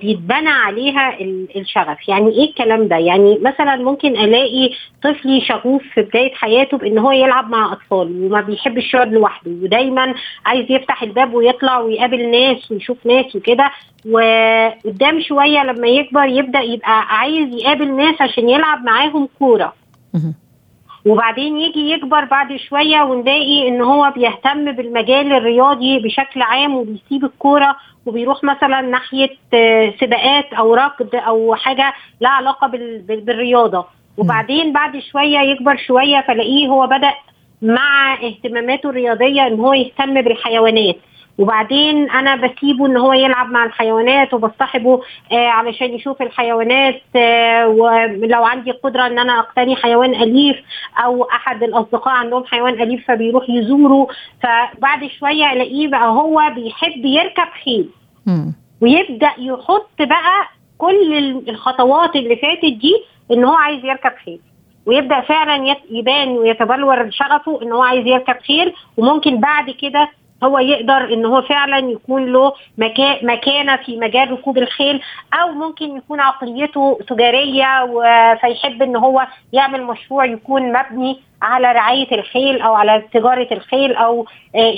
بيتبنى 0.00 0.48
عليها 0.48 1.16
الشغف. 1.56 2.08
يعني 2.08 2.28
إيه 2.30 2.48
الكلام 2.48 2.88
ده؟ 2.88 2.96
يعني 2.96 3.38
مثلا 3.42 3.76
ممكن 3.76 4.08
ألاقي 4.08 4.70
طفلي 5.02 5.40
شغوف 5.40 5.82
في 5.94 6.02
بداية 6.02 6.34
حياته 6.34 6.78
بإن 6.78 6.98
هو 6.98 7.10
يلعب 7.12 7.50
مع 7.50 7.72
أطفال 7.72 8.24
وما 8.24 8.40
بيحبش 8.40 8.94
يقعد 8.94 9.12
لوحده 9.12 9.50
ودايما 9.50 10.14
عايز 10.46 10.66
يفتح 10.70 11.02
الباب 11.02 11.34
ويطلع 11.34 11.78
ويقابل 11.78 12.30
ناس 12.30 12.70
ويشوف 12.70 13.06
ناس 13.06 13.36
وكده. 13.36 13.70
وقدام 14.10 15.20
شوية 15.20 15.62
لما 15.64 15.88
يكبر 15.88 16.24
يبدأ 16.24 16.60
يبقى 16.60 17.00
عايز 17.18 17.54
يقابل 17.54 17.96
ناس 17.96 18.22
عشان 18.22 18.48
يلعب 18.48 18.84
معاهم 18.84 19.28
كورة. 19.38 19.72
وبعدين 21.06 21.56
يجي 21.60 21.90
يكبر 21.90 22.24
بعد 22.24 22.56
شوية 22.56 23.02
ونلاقي 23.02 23.68
إن 23.68 23.80
هو 23.82 24.12
بيهتم 24.16 24.72
بالمجال 24.72 25.32
الرياضي 25.32 25.98
بشكل 25.98 26.42
عام 26.42 26.74
وبيسيب 26.76 27.24
الكورة 27.24 27.76
وبيروح 28.06 28.44
مثلا 28.44 28.80
ناحية 28.80 29.36
سباقات 30.00 30.52
أو 30.52 30.74
ركض 30.74 31.08
أو 31.14 31.54
حاجة 31.54 31.94
لها 32.20 32.30
علاقة 32.30 32.66
بالرياضة. 33.08 33.86
وبعدين 34.18 34.72
بعد 34.72 34.98
شوية 34.98 35.38
يكبر 35.38 35.76
شوية 35.76 36.24
فلاقيه 36.28 36.68
هو 36.68 36.86
بدأ 36.86 37.14
مع 37.62 38.14
اهتماماته 38.14 38.90
الرياضية 38.90 39.46
إن 39.46 39.60
هو 39.60 39.72
يهتم 39.72 40.22
بالحيوانات. 40.22 40.96
وبعدين 41.38 42.10
أنا 42.10 42.36
بسيبه 42.36 42.86
إن 42.86 42.96
هو 42.96 43.12
يلعب 43.12 43.50
مع 43.50 43.64
الحيوانات 43.64 44.34
وبصطحبه 44.34 45.00
آه 45.32 45.46
علشان 45.48 45.94
يشوف 45.94 46.22
الحيوانات 46.22 47.02
آه 47.16 47.68
ولو 47.68 48.44
عندي 48.44 48.70
قدرة 48.70 49.06
إن 49.06 49.18
أنا 49.18 49.38
أقتني 49.38 49.76
حيوان 49.76 50.14
أليف 50.14 50.56
أو 51.04 51.22
أحد 51.24 51.62
الأصدقاء 51.62 52.14
عندهم 52.14 52.44
حيوان 52.44 52.82
أليف 52.82 53.06
فبيروح 53.08 53.50
يزوره. 53.50 54.08
فبعد 54.42 55.06
شوية 55.18 55.52
ألاقيه 55.52 55.88
بقى 55.88 56.08
هو 56.08 56.42
بيحب 56.54 57.04
يركب 57.04 57.48
خيل. 57.64 57.88
ويبدأ 58.80 59.30
يحط 59.38 59.90
بقى 60.00 60.48
كل 60.78 61.42
الخطوات 61.48 62.16
اللي 62.16 62.36
فاتت 62.36 62.64
دي 62.64 62.94
إن 63.32 63.44
هو 63.44 63.54
عايز 63.54 63.84
يركب 63.84 64.12
خيل. 64.24 64.40
ويبدأ 64.86 65.20
فعلا 65.20 65.76
يبان 65.90 66.28
ويتبلور 66.28 67.10
شغفه 67.10 67.62
إن 67.62 67.72
هو 67.72 67.82
عايز 67.82 68.06
يركب 68.06 68.36
خيل. 68.46 68.72
وممكن 68.96 69.40
بعد 69.40 69.70
كده 69.70 70.08
هو 70.44 70.58
يقدر 70.58 71.14
إن 71.14 71.26
هو 71.26 71.42
فعلا 71.42 71.78
يكون 71.78 72.32
له 72.32 72.52
مكا 72.78 73.24
مكانة 73.24 73.76
في 73.76 73.96
مجال 73.96 74.30
ركوب 74.30 74.58
الخيل 74.58 75.00
أو 75.34 75.48
ممكن 75.52 75.96
يكون 75.96 76.20
عقليته 76.20 76.98
تجارية 77.08 77.86
فيحب 78.40 78.82
إن 78.82 78.96
هو 78.96 79.26
يعمل 79.52 79.82
مشروع 79.82 80.24
يكون 80.24 80.72
مبني 80.72 81.20
على 81.42 81.72
رعاية 81.72 82.14
الخيل 82.18 82.60
أو 82.62 82.74
على 82.74 83.02
تجارة 83.12 83.48
الخيل 83.52 83.94
أو 83.94 84.26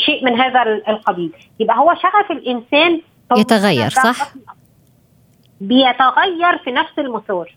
شيء 0.06 0.24
من 0.24 0.40
هذا 0.40 0.62
القبيل. 0.88 1.32
يبقى 1.60 1.78
هو 1.78 1.94
شغف 1.94 2.30
الإنسان 2.30 3.00
يتغير 3.36 3.90
صح؟ 3.90 4.32
بيتغير 5.60 6.58
في 6.64 6.70
نفس 6.70 6.98
المسار. 6.98 7.54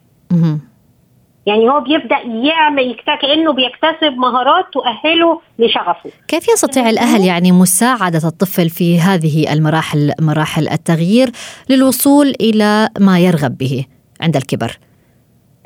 يعني 1.45 1.69
هو 1.69 1.79
بيبدأ 1.79 2.17
يعمل 2.25 2.95
كأنه 3.21 3.53
بيكتسب 3.53 4.17
مهارات 4.17 4.65
تؤهله 4.73 5.41
لشغفه. 5.59 6.09
كيف 6.27 6.47
يستطيع 6.49 6.89
الأهل 6.89 7.25
يعني 7.25 7.51
مساعدة 7.51 8.27
الطفل 8.27 8.69
في 8.69 8.99
هذه 8.99 9.53
المراحل 9.53 10.11
مراحل 10.21 10.67
التغيير 10.67 11.29
للوصول 11.69 12.33
إلى 12.41 12.89
ما 12.99 13.19
يرغب 13.19 13.57
به 13.57 13.85
عند 14.21 14.35
الكبر؟ 14.35 14.77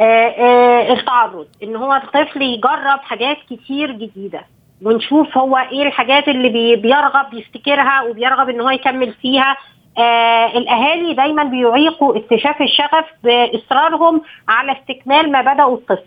آه 0.02 0.04
آه 0.04 0.94
التعرض 0.94 1.48
إن 1.64 1.76
هو 1.76 1.94
الطفل 1.94 2.42
يجرب 2.42 3.00
حاجات 3.02 3.38
كتير 3.50 3.92
جديدة 3.92 4.42
ونشوف 4.82 5.38
هو 5.38 5.58
إيه 5.58 5.88
الحاجات 5.88 6.28
اللي 6.28 6.50
بي 6.50 6.76
بيرغب 6.76 7.34
يفتكرها 7.34 8.02
وبيرغب 8.02 8.50
إن 8.50 8.62
هو 8.62 8.70
يكمل 8.70 9.14
فيها 9.22 9.58
آه 9.98 10.58
الأهالي 10.58 11.14
دايما 11.14 11.44
بيعيقوا 11.44 12.18
اكتشاف 12.18 12.62
الشغف 12.62 13.06
بإصرارهم 13.24 14.22
على 14.48 14.72
استكمال 14.72 15.32
ما 15.32 15.42
بدأوا 15.54 15.76
الطفل 15.76 16.04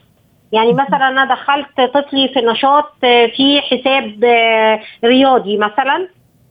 يعني 0.52 0.72
مثلا 0.72 1.08
أنا 1.08 1.24
دخلت 1.24 1.80
طفلي 1.80 2.28
في 2.28 2.40
نشاط 2.40 2.92
في 3.36 3.60
حساب 3.60 4.24
آه 4.24 4.80
رياضي 5.04 5.56
مثلا 5.56 6.08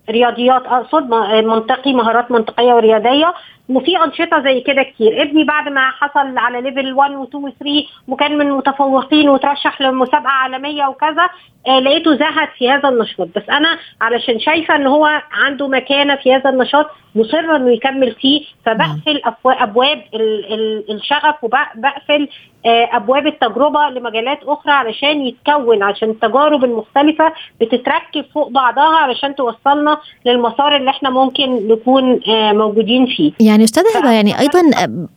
رياضيات 0.09 0.65
أقصد 0.65 1.09
منطقي 1.45 1.93
مهارات 1.93 2.31
منطقية 2.31 2.73
ورياضية. 2.73 3.33
وفي 3.69 4.03
أنشطة 4.03 4.39
زي 4.43 4.61
كده 4.61 4.83
كتير. 4.83 5.21
ابني 5.21 5.43
بعد 5.43 5.69
ما 5.69 5.89
حصل 5.91 6.37
على 6.37 6.61
ليفل 6.61 6.93
1 6.93 7.11
و2 7.11 7.35
و3 7.35 7.67
وكان 8.07 8.37
من 8.37 8.47
المتفوقين 8.47 9.29
وترشح 9.29 9.81
لمسابقة 9.81 10.29
عالمية 10.29 10.85
وكذا 10.87 11.29
آه 11.67 11.79
لقيته 11.79 12.15
زهد 12.15 12.47
في 12.57 12.69
هذا 12.71 12.89
النشاط. 12.89 13.27
بس 13.35 13.49
أنا 13.49 13.77
علشان 14.01 14.39
شايفة 14.39 14.75
إن 14.75 14.87
هو 14.87 15.21
عنده 15.31 15.67
مكانة 15.67 16.15
في 16.15 16.33
هذا 16.35 16.49
النشاط 16.49 16.85
مصره 17.15 17.55
إنه 17.55 17.71
يكمل 17.71 18.11
فيه. 18.11 18.41
فبقفل 18.65 19.21
أبواب 19.45 20.01
ال 20.13 20.53
ال 20.53 20.91
الشغف 20.95 21.43
وبقفل 21.43 22.27
آه 22.65 22.89
أبواب 22.93 23.27
التجربة 23.27 23.89
لمجالات 23.89 24.39
أخرى 24.43 24.71
علشان 24.73 25.21
يتكون 25.27 25.83
عشان 25.83 26.09
التجارب 26.09 26.63
المختلفة 26.63 27.33
بتتركب 27.61 28.25
فوق 28.33 28.49
بعضها 28.49 28.95
علشان 28.97 29.35
توصلنا 29.35 29.97
للمسار 30.25 30.75
اللي 30.75 30.89
إحنا 30.89 31.09
ممكن 31.09 31.67
نكون 31.67 32.19
آه 32.29 32.51
موجودين 32.53 33.05
فيه. 33.05 33.31
يعني 33.39 33.56
أستاذة 33.63 33.85
هبه 33.95 34.11
يعني 34.11 34.39
أيضا 34.39 34.61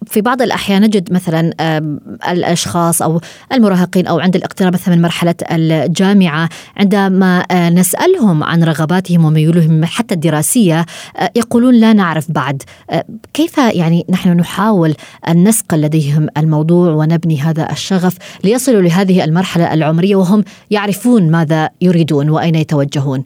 في 0.06 0.20
بعض 0.20 0.42
الأحيان 0.42 0.82
نجد 0.82 1.12
مثلا 1.12 1.52
الأشخاص 2.30 3.02
أو 3.02 3.20
المراهقين 3.52 4.06
أو 4.06 4.20
عند 4.20 4.36
الاقتراب 4.36 4.72
مثلا 4.72 4.94
من 4.94 5.02
مرحلة 5.02 5.34
الجامعة 5.50 6.48
عندما 6.76 7.44
نسألهم 7.70 8.44
عن 8.44 8.64
رغباتهم 8.64 9.24
وميولهم 9.24 9.84
حتى 9.84 10.14
الدراسية 10.14 10.86
يقولون 11.36 11.74
لا 11.74 11.92
نعرف 11.92 12.32
بعد. 12.32 12.62
كيف 13.32 13.58
يعني 13.58 14.06
نحن 14.10 14.28
نحاول 14.28 14.94
أن 15.28 15.48
نسقل 15.48 15.80
لديهم 15.80 16.28
الموضوع 16.36 16.92
ونبني 16.92 17.40
هذا 17.40 17.72
الشغف 17.72 18.16
ليصلوا 18.44 18.82
لهذه 18.82 19.24
المرحلة 19.24 19.74
العمرية 19.74 20.16
وهم 20.16 20.44
يعرفون 20.70 21.30
ماذا 21.30 21.70
يريدون 21.80 22.30
وأين 22.30 22.54
يتوجهون؟ 22.54 23.24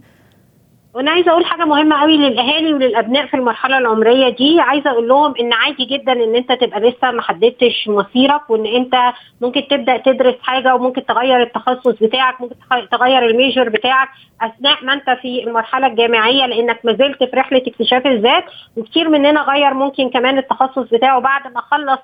وأنا 0.94 1.10
عايزه 1.10 1.30
أقول 1.30 1.44
حاجة 1.44 1.64
مهمه 1.64 2.00
قوي 2.00 2.16
للاهالي 2.16 2.74
وللابناء 2.74 3.26
في 3.26 3.34
المرحله 3.34 3.78
العمريه 3.78 4.28
دي. 4.28 4.60
عايزه 4.60 4.90
أقول 4.90 5.08
لهم 5.08 5.34
ان 5.40 5.52
عادي 5.52 5.84
جدا 5.84 6.12
ان 6.12 6.34
انت 6.36 6.52
تبقى 6.52 6.80
لسه 6.80 7.10
ما 7.10 7.22
حددتش 7.22 7.88
مصيرك 7.88 8.50
وان 8.50 8.66
انت 8.66 8.94
ممكن 9.40 9.68
تبدأ 9.68 9.96
تدرس 9.96 10.34
حاجة 10.42 10.74
وممكن 10.74 11.06
تغير 11.06 11.42
التخصص 11.42 12.02
بتاعك 12.02 12.40
ممكن 12.40 12.54
تغير 12.92 13.26
الميجر 13.26 13.68
بتاعك 13.68 14.08
أثناء 14.42 14.84
ما 14.84 14.92
انت 14.92 15.10
في 15.22 15.44
المرحلة 15.44 15.86
الجامعية 15.86 16.46
لأنك 16.46 16.80
ما 16.84 16.92
زلت 16.92 17.24
في 17.24 17.36
رحلة 17.36 17.62
اكتشاف 17.66 18.06
الذات. 18.06 18.44
وكتير 18.76 19.08
مننا 19.08 19.40
غير 19.42 19.74
ممكن 19.74 20.10
كمان 20.10 20.38
التخصص 20.38 20.88
بتاعه 20.92 21.20
بعد 21.20 21.54
ما 21.54 21.60
خلص 21.60 22.00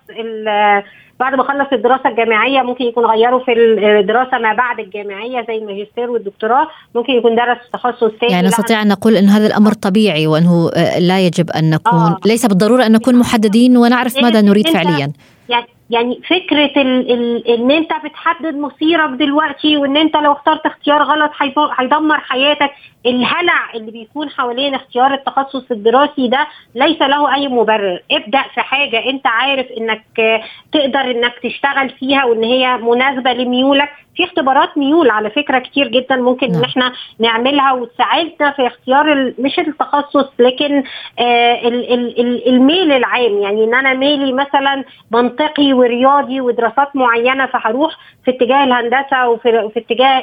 بعد 1.21 1.35
ما 1.35 1.43
خلص 1.43 1.73
الدراسة 1.73 2.09
الجامعية 2.09 2.63
ممكن 2.63 2.85
يكون 2.85 3.05
غيره 3.05 3.39
في 3.39 3.53
الدراسة 4.01 4.39
ما 4.39 4.53
بعد 4.55 4.81
الجامعية 4.81 5.45
زي 5.49 5.57
الماجستير 5.57 6.11
والدكتوراه 6.11 6.69
ممكن 6.95 7.13
يكون 7.13 7.37
درس 7.37 7.59
تخصص 7.73 8.11
ثاني 8.21 8.33
يعني 8.33 8.47
نستطيع 8.47 8.83
أن 8.83 8.89
نقول 8.89 9.17
إن 9.17 9.29
هذا 9.29 9.47
الأمر 9.47 9.73
طبيعي 9.73 10.27
وأنه 10.27 10.71
لا 10.99 11.21
يجب 11.21 11.51
أن 11.51 11.71
نكون 11.71 12.01
آه. 12.01 12.21
ليس 12.27 12.47
بالضرورة 12.47 12.87
أن 12.87 12.93
نكون 12.93 13.15
محددين 13.17 13.77
ونعرف 13.77 14.17
ماذا 14.17 14.41
نريد 14.41 14.69
فعليا. 14.69 15.13
يعني 15.49 15.67
يعني 15.91 16.21
فكرة 16.29 16.83
ال 16.83 17.13
ال 17.13 17.47
إن 17.49 17.71
أنت 17.71 17.93
بتحدد 18.05 18.55
مصيرك 18.55 19.11
دلوقتي 19.11 19.77
وإن 19.77 19.97
أنت 19.97 20.17
لو 20.17 20.33
اخترت 20.33 20.67
اختيار 20.67 21.03
غلط 21.03 21.31
هيدمر 21.79 22.19
حياتك. 22.21 22.71
الهلع 23.07 23.73
اللي 23.75 23.91
بيكون 23.91 24.31
حوالين 24.31 24.75
اختيار 24.75 25.15
التخصص 25.15 25.71
الدراسي 25.71 26.29
ده 26.29 26.47
ليس 26.75 27.03
له 27.03 27.35
أي 27.35 27.49
مبرر. 27.49 28.03
ابدأ 28.11 28.43
في 28.55 28.61
حاجة 28.61 29.11
أنت 29.11 29.27
عارف 29.27 29.67
إنك 29.67 30.03
تقدر 30.73 31.01
إنك 31.01 31.35
تشتغل 31.43 31.91
فيها 31.91 32.25
وإن 32.25 32.45
هي 32.45 32.77
مناسبة 32.77 33.33
لميولك. 33.33 33.89
في 34.17 34.25
اختبارات 34.25 34.79
ميول 34.79 35.11
على 35.11 35.31
فكرة 35.31 35.59
كتير 35.59 35.89
جدا 35.89 36.17
ممكن 36.17 36.47
إن 36.47 36.53
نعم. 36.53 36.65
إحنا 36.65 36.93
نعملها 37.19 37.73
وتساعدنا 37.73 38.51
في 38.51 38.67
اختيار 38.67 39.33
مش 39.39 39.59
التخصص 39.59 40.29
لكن 40.39 40.83
آه 41.19 41.69
الميل 42.47 42.93
العام. 42.93 43.39
يعني 43.39 43.65
إن 43.65 43.75
أنا 43.75 43.95
ميلي 43.95 44.33
مثلا 44.33 44.85
منطقي 45.11 45.73
ورياضي 45.73 46.41
ودراسات 46.41 46.97
معينة 46.97 47.47
فهروح 47.47 47.97
في 48.25 48.31
اتجاه 48.31 48.65
الهندسة 48.65 49.29
وفي 49.29 49.71
في 49.75 49.81
اتجاه 49.81 50.23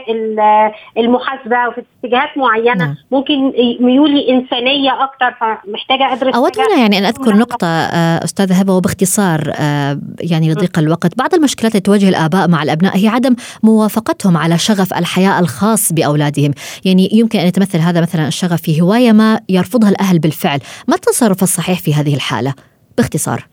المحاسبة 0.98 1.68
وفي 1.68 1.84
اتجاهات 2.04 2.38
معينة. 2.38 2.86
نعم. 2.86 2.96
ممكن 3.12 3.54
ميولي 3.80 4.30
إنسانية 4.30 5.04
أكتر 5.04 5.32
فمحتاجة 5.40 6.14
أدرس 6.14 6.36
أود 6.36 6.60
هنا 6.60 6.82
يعني 6.82 6.98
أن 6.98 7.06
أذكر 7.06 7.36
نقطة 7.36 7.68
آه، 7.68 8.24
أستاذة 8.24 8.60
هبة 8.60 8.74
وباختصار 8.74 9.52
آه، 9.60 10.00
يعني 10.22 10.52
لضيق 10.52 10.80
الوقت. 10.80 11.18
بعض 11.18 11.34
المشكلات 11.34 11.76
التي 11.76 11.86
تواجه 11.86 12.10
الآباء 12.10 12.48
مع 12.48 12.64
الأبناء 12.64 12.98
هي 12.98 13.08
عدم 13.08 13.36
موافقتهم 13.78 14.38
على 14.38 14.58
شغف 14.58 14.94
الحياة 14.94 15.40
الخاص 15.40 15.94
بأولادهم. 15.94 16.52
يعني 16.86 17.10
يمكن 17.14 17.40
أن 17.40 17.48
يتمثل 17.48 17.80
هذا 17.80 18.02
مثلا 18.02 18.28
الشغف 18.28 18.62
في 18.62 18.82
هواية 18.82 19.12
ما 19.12 19.40
يرفضها 19.50 19.90
الأهل 19.90 20.20
بالفعل. 20.20 20.60
ما 20.88 20.96
التصرف 20.96 21.44
الصحيح 21.44 21.80
في 21.80 21.94
هذه 21.94 22.16
الحالة؟ 22.16 22.54
باختصار. 22.98 23.48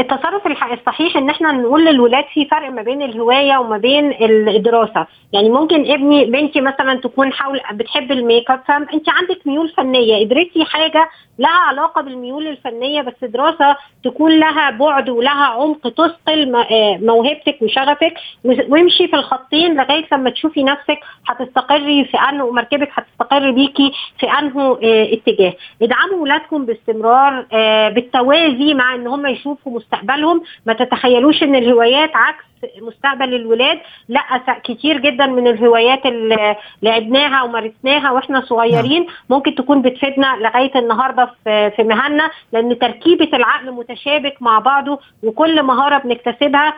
التصرف 0.00 0.46
الصحيح 0.46 1.16
إن 1.16 1.30
إحنا 1.30 1.52
نقول 1.52 1.86
للولاد 1.86 2.24
في 2.34 2.46
فرق 2.50 2.70
ما 2.70 2.82
بين 2.82 3.02
الهواية 3.02 3.58
وما 3.58 3.78
بين 3.78 4.12
الدراسة. 4.56 5.06
يعني 5.32 5.50
ممكن 5.50 5.92
ابني 5.92 6.24
بنتي 6.24 6.60
مثلا 6.60 7.00
تكون 7.00 7.32
حول 7.32 7.60
بتحب 7.72 8.12
ال 8.12 8.20
make 8.20 8.50
up 8.50 8.60
فانت 8.68 9.08
عندك 9.08 9.46
ميول 9.46 9.72
فنية. 9.76 10.26
ادرسي 10.26 10.64
حاجة 10.64 11.08
لها 11.38 11.60
علاقة 11.68 12.00
بالميول 12.02 12.46
الفنية 12.46 13.02
بس 13.02 13.30
دراسة 13.30 13.76
تكون 14.10 14.38
لها 14.38 14.70
بعد 14.70 15.08
ولها 15.08 15.44
عمق 15.44 15.88
تصقل 15.88 16.54
آه، 16.54 16.98
موهبتك 17.02 17.58
وشغفك 17.62 18.14
وامشي 18.44 19.08
في 19.08 19.16
الخطين 19.16 19.74
لغاية 19.74 20.04
لما 20.12 20.30
تشوفي 20.30 20.64
نفسك 20.64 20.98
هتستقري 21.28 22.04
في 22.04 22.16
أنه 22.16 22.50
مركبك 22.50 22.88
هتستقر 22.92 23.50
بيكي 23.50 23.92
في 24.18 24.26
أنه 24.26 24.78
آه، 24.82 25.08
اتجاه. 25.12 25.54
ادعموا 25.82 26.22
ولادكم 26.22 26.66
باستمرار 26.66 27.46
آه، 27.52 27.88
بالتوازي 27.88 28.74
مع 28.74 28.94
إن 28.94 29.06
هم 29.06 29.26
يشوفوا 29.26 29.72
مستقبلهم. 29.72 30.42
ما 30.66 30.72
تتخيلوش 30.72 31.42
إن 31.42 31.54
الهوايات 31.54 32.10
عكس 32.16 32.44
مستقبل 32.80 33.34
الولاد 33.34 33.78
لا 34.08 34.20
كتير 34.64 34.98
جدا 34.98 35.26
من 35.26 35.46
الهوايات 35.46 36.06
اللي 36.06 36.56
لعبناها 36.82 37.42
ومارسناها 37.42 38.10
وإحنا 38.10 38.40
صغيرين 38.40 39.02
نعم. 39.02 39.14
ممكن 39.30 39.54
تكون 39.54 39.82
بتفيدنا 39.82 40.36
لغاية 40.40 40.78
النهارده 40.78 41.30
في 41.44 41.82
مهننا 41.82 42.30
لأن 42.52 42.78
تركيبة 42.78 43.28
العقل 43.34 43.72
متشابك 43.72 44.34
مع 44.40 44.58
بعضه 44.58 44.98
وكل 45.22 45.62
مهارة 45.62 45.98
بنكتسبها 45.98 46.74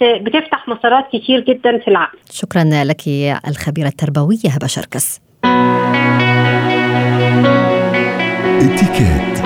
بتفتح 0.00 0.68
مسارات 0.68 1.04
كتير 1.12 1.40
جدا 1.40 1.78
في 1.78 1.88
العقل. 1.88 2.18
شكرا 2.30 2.64
لك 2.64 3.02
الخبيرة 3.48 3.88
التربوية 3.88 4.50
هبة 4.50 4.66
شركس. 4.66 5.20
اتكات 8.60 9.43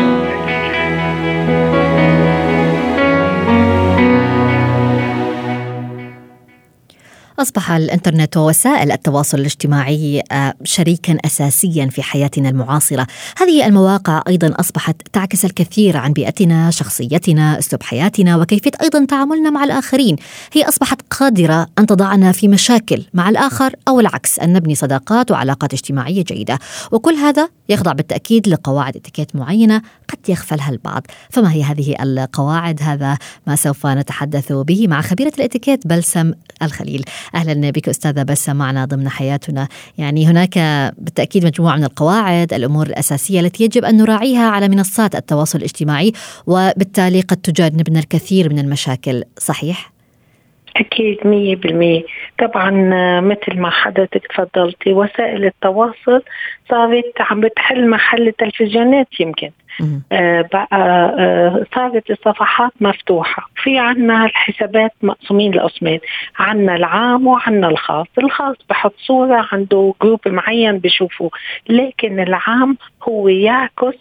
أصبح 7.38 7.70
الإنترنت 7.72 8.36
ووسائل 8.36 8.92
التواصل 8.92 9.38
الاجتماعي 9.38 10.22
آه، 10.32 10.54
شريكا 10.64 11.18
أساسيا 11.24 11.86
في 11.86 12.02
حياتنا 12.02 12.48
المعاصرة. 12.48 13.06
هذه 13.36 13.66
المواقع 13.66 14.22
أيضا 14.28 14.54
أصبحت 14.60 14.96
تعكس 15.12 15.44
الكثير 15.44 15.96
عن 15.96 16.12
بيئتنا 16.12 16.70
شخصيتنا 16.70 17.58
أسلوب 17.58 17.82
حياتنا 17.82 18.36
وكيفية 18.36 18.70
أيضا 18.82 19.04
تعاملنا 19.04 19.50
مع 19.50 19.64
الآخرين. 19.64 20.16
هي 20.52 20.68
أصبحت 20.68 21.02
قادرة 21.10 21.66
أن 21.78 21.86
تضعنا 21.86 22.32
في 22.32 22.48
مشاكل 22.48 23.04
مع 23.14 23.28
الآخر 23.28 23.76
أو 23.88 24.00
العكس 24.00 24.38
أن 24.38 24.52
نبني 24.52 24.74
صداقات 24.74 25.30
وعلاقات 25.30 25.72
اجتماعية 25.72 26.24
جيدة. 26.24 26.58
وكل 26.92 27.14
هذا 27.14 27.48
يخضع 27.68 27.92
بالتأكيد 27.92 28.48
لقواعد 28.48 28.96
اتيكيت 28.96 29.36
معينة 29.36 29.82
يغفلها 30.28 30.70
البعض 30.70 31.06
فما 31.30 31.52
هي 31.52 31.62
هذه 31.62 31.94
القواعد؟ 32.02 32.82
هذا 32.82 33.18
ما 33.46 33.56
سوف 33.56 33.86
نتحدث 33.86 34.52
به 34.52 34.88
مع 34.88 35.00
خبيرة 35.00 35.32
الإتيكيت 35.38 35.86
بلسم 35.86 36.32
الخليل. 36.62 37.04
أهلا 37.34 37.70
بك 37.70 37.88
أستاذة 37.88 38.22
بسه 38.22 38.52
معنا 38.52 38.84
ضمن 38.84 39.08
حياتنا. 39.08 39.68
يعني 39.98 40.26
هناك 40.26 40.58
بالتأكيد 40.98 41.44
مجموعة 41.44 41.76
من 41.76 41.84
القواعد 41.84 42.52
الأمور 42.52 42.86
الأساسية 42.86 43.40
التي 43.40 43.64
يجب 43.64 43.84
أن 43.84 43.96
نراعيها 43.96 44.48
على 44.48 44.68
منصات 44.68 45.14
التواصل 45.14 45.58
الاجتماعي 45.58 46.12
وبالتالي 46.46 47.20
قد 47.20 47.36
تجنبنا 47.36 47.98
الكثير 47.98 48.52
من 48.52 48.58
المشاكل. 48.58 49.24
صحيح؟ 49.38 49.97
أكيد 50.78 51.26
مية 51.26 51.56
بالمية. 51.56 52.02
طبعا 52.38 52.70
مثل 53.20 53.58
ما 53.60 53.70
حضرتك 53.70 54.26
تفضلتي 54.26 54.92
وسائل 54.92 55.44
التواصل 55.44 56.22
صارت 56.70 57.12
عم 57.20 57.40
بتحل 57.40 57.90
محل 57.90 58.28
التلفزيونات 58.28 59.20
يمكن. 59.20 59.50
آه 60.12 60.48
بقى 60.52 60.68
آه 60.72 61.64
صارت 61.74 62.10
الصفحات 62.10 62.72
مفتوحة. 62.80 63.50
في 63.56 63.78
عنا 63.78 64.24
الحسابات 64.24 64.92
مقسومين 65.02 65.54
لقسمين 65.54 66.00
عنا 66.38 66.76
العام 66.76 67.26
وعنا 67.26 67.68
الخاص. 67.68 68.06
الخاص 68.18 68.56
بحط 68.70 68.94
صورة 68.98 69.46
عنده 69.52 69.94
group 70.02 70.20
معين 70.26 70.78
بشوفه. 70.78 71.30
لكن 71.68 72.20
العام 72.20 72.76
هو 73.02 73.28
يعكس 73.28 73.94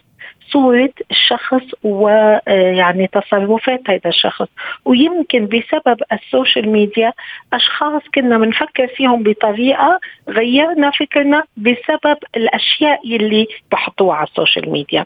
صورة 0.51 0.89
الشخص 1.11 1.63
ويعني 1.83 3.07
تصرفات 3.07 3.81
هذا 3.89 4.01
الشخص. 4.05 4.47
ويمكن 4.85 5.45
بسبب 5.45 5.97
ال 6.13 6.21
social 6.21 6.69
media 6.69 7.13
أشخاص 7.53 8.01
كنا 8.15 8.37
بنفكر 8.37 8.87
فيهم 8.87 9.23
بطريقة 9.23 9.99
غيرنا 10.29 10.91
فكرنا 10.91 11.43
بسبب 11.57 12.17
الأشياء 12.35 13.15
اللي 13.15 13.47
بحطوها 13.71 14.15
على 14.15 14.27
ال 14.27 14.34
social 14.34 14.71
media. 14.71 15.05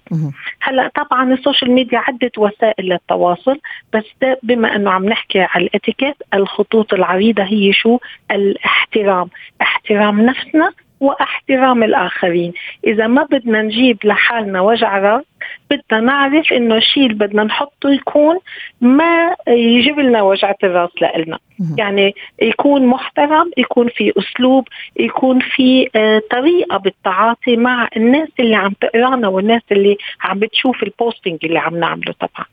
هلأ 0.61 0.91
طبعا 0.95 1.33
ال 1.33 1.39
social 1.39 1.71
media 1.71 1.99
عدة 1.99 2.31
وسائل 2.37 2.85
للتواصل 2.89 3.59
بس 3.93 4.05
ده 4.21 4.39
بما 4.43 4.75
أنه 4.75 4.91
عم 4.91 5.05
نحكي 5.05 5.39
على 5.39 5.65
الإتيكيت 5.65 6.15
الخطوط 6.33 6.93
العريضة 6.93 7.43
هي 7.43 7.73
شو؟ 7.73 7.99
الاحترام. 8.31 9.29
احترام 9.61 10.21
نفسنا 10.21 10.71
واحترام 11.01 11.83
الآخرين. 11.83 12.53
إذا 12.87 13.07
ما 13.07 13.23
بدنا 13.23 13.61
نجيب 13.61 13.97
لحالنا 14.03 14.61
وجع 14.61 14.97
راس 14.97 15.23
بدنا 15.69 15.99
نعرف 15.99 16.53
إنه 16.53 16.75
الشيء 16.75 17.03
اللي 17.05 17.27
بدنا 17.27 17.43
نحطه 17.43 17.89
يكون 17.89 18.37
ما 18.81 19.35
يجيب 19.47 19.99
لنا 19.99 20.21
وجعة 20.21 20.55
الراس 20.63 20.89
لنا 21.01 21.39
يعني 21.77 22.15
يكون 22.41 22.85
محترم 22.85 23.51
يكون 23.57 23.89
في 23.89 24.13
أسلوب 24.17 24.67
يكون 24.99 25.39
في 25.39 25.89
آه، 25.95 26.21
طريقة 26.31 26.77
بالتعاطي 26.77 27.57
مع 27.57 27.87
الناس 27.97 28.29
اللي 28.39 28.55
عم 28.55 28.73
تقرانا 28.81 29.27
والناس 29.27 29.61
اللي 29.71 29.97
عم 30.21 30.39
بتشوف 30.39 30.83
ال 30.83 30.90
posting 30.90 31.37
اللي 31.43 31.59
عم 31.59 31.77
نعمله 31.77 32.13
طبعا. 32.19 32.45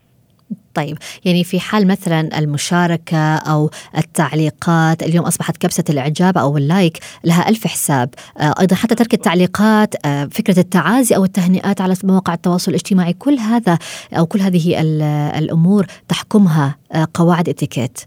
طيب 0.79 0.99
يعني 1.25 1.45
في 1.45 1.61
حال 1.61 1.87
مثلا 1.87 2.39
المشاركة 2.39 3.37
أو 3.37 3.71
التعليقات 3.97 5.03
اليوم 5.03 5.27
أصبحت 5.27 5.57
كبسة 5.57 5.85
الإعجاب 5.91 6.39
أو 6.39 6.57
اللايك 6.57 6.99
لها 7.25 7.49
ألف 7.49 7.67
حساب. 7.67 8.15
آه، 8.39 8.55
أيضا 8.61 8.77
حتى 8.77 8.95
ترك 8.95 9.15
التعليقات 9.15 10.07
آه، 10.07 10.25
فكرة 10.25 10.61
التعازي 10.61 11.17
أو 11.17 11.25
التهنئات 11.25 11.81
على 11.81 11.97
مواقع 12.05 12.35
التواصل 12.35 12.71
الاجتماعي 12.71 13.13
كل 13.13 13.39
هذا 13.39 13.79
أو 14.13 14.27
كل 14.27 14.41
هذه 14.41 14.81
الأمور 15.39 15.87
تحكمها 16.09 16.77
آه، 16.93 17.09
قواعد 17.15 17.49
إتيكيت. 17.49 18.01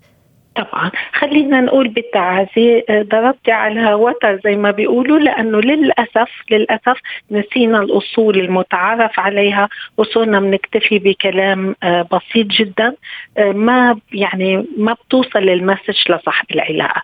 طبعا. 0.55 0.91
خلينا 1.13 1.61
نقول 1.61 1.87
بالتعازي 1.87 2.83
آه، 2.89 3.01
ضربت 3.01 3.49
على 3.49 3.93
وتر 3.93 4.39
زي 4.43 4.55
ما 4.55 4.71
بيقولوا 4.71 5.19
لأنه 5.19 5.59
للأسف 5.61 6.29
للأسف 6.51 6.97
نسينا 7.31 7.79
الأصول 7.79 8.39
المتعارف 8.39 9.19
عليها 9.19 9.69
وصرنا 9.97 10.39
بنكتفي 10.39 10.99
بكلام 10.99 11.75
آه، 11.83 12.07
بسيط 12.11 12.47
جدا 12.47 12.95
آه، 13.37 13.51
ما 13.51 13.99
يعني 14.13 14.65
ما 14.77 14.93
بتوصل 14.93 15.49
ال 15.49 15.57
message 15.57 16.11
لصاحب 16.11 16.45
العلاقة. 16.51 17.01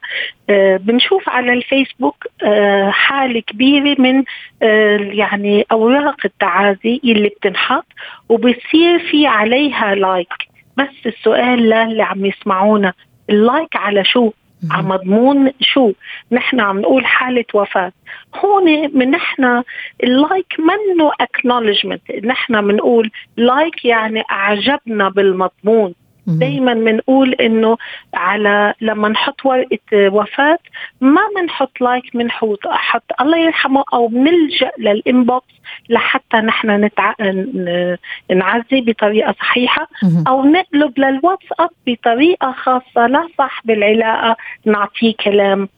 بنشوف 0.78 1.30
على 1.30 1.54
الفيسبوك 1.54 2.28
حالة 2.90 3.40
كبيرة 3.40 4.02
من 4.02 4.24
يعني 5.18 5.66
أوراق 5.72 6.16
التعازي 6.26 7.02
اللي 7.04 7.30
بتنحط 7.30 7.86
وبصير 8.30 9.00
في 9.00 9.28
عليها 9.28 9.96
like 9.96 10.34
بس 10.78 11.06
السؤال 11.06 11.60
للي 11.70 12.04
عم 12.04 12.26
يسمعونا. 12.26 12.94
ال 13.30 13.39
like 13.39 13.76
على 13.76 14.04
شو؟ 14.04 14.32
على 14.72 14.88
مضمون 14.88 15.52
شو؟ 15.62 15.92
نحن 16.32 16.60
عم 16.60 16.80
نقول 16.80 17.06
حالة 17.06 17.46
وفاة. 17.54 17.92
هون 18.36 18.98
من 18.98 19.12
نحن 19.12 19.63
ال 20.04 20.13
like 20.13 20.54
منه 20.60 21.12
acknowledgement 21.22 22.12
نحن 22.12 22.68
بنقول 22.68 23.12
like 23.38 23.86
يعني 23.86 24.24
أعجبنا 24.32 25.10
بالمضمون. 25.10 25.94
دائما 26.28 26.74
بنقول 26.74 27.34
إنه 27.34 27.78
على 28.13 28.74
لما 28.82 29.10
نحط 29.10 29.46
ورقه 29.46 29.78
وفاة 29.94 30.60
ما 31.02 31.22
بنحط 31.36 31.82
like 31.82 32.18
بنحط 32.18 32.68
حط 32.68 33.22
الله 33.22 33.38
يرحمه 33.38 33.84
أو 33.94 34.08
بنلجا 34.08 34.72
لل 34.78 34.99
inbox 34.99 35.54
لحتى 35.90 36.38
نحن 36.38 36.70
نتع... 36.84 37.13
نعزي 38.36 38.82
بطريقة 38.82 39.36
صحيحة 39.40 39.88
أو 40.28 40.46
نقلب 40.46 41.00
للواتساب 41.00 41.70
بطريقة 41.88 42.52
خاصة. 42.52 43.08
لصاحب 43.08 43.70
العلاقة 43.72 44.36
نعطيه 44.66 45.13
كلام. 45.24 45.70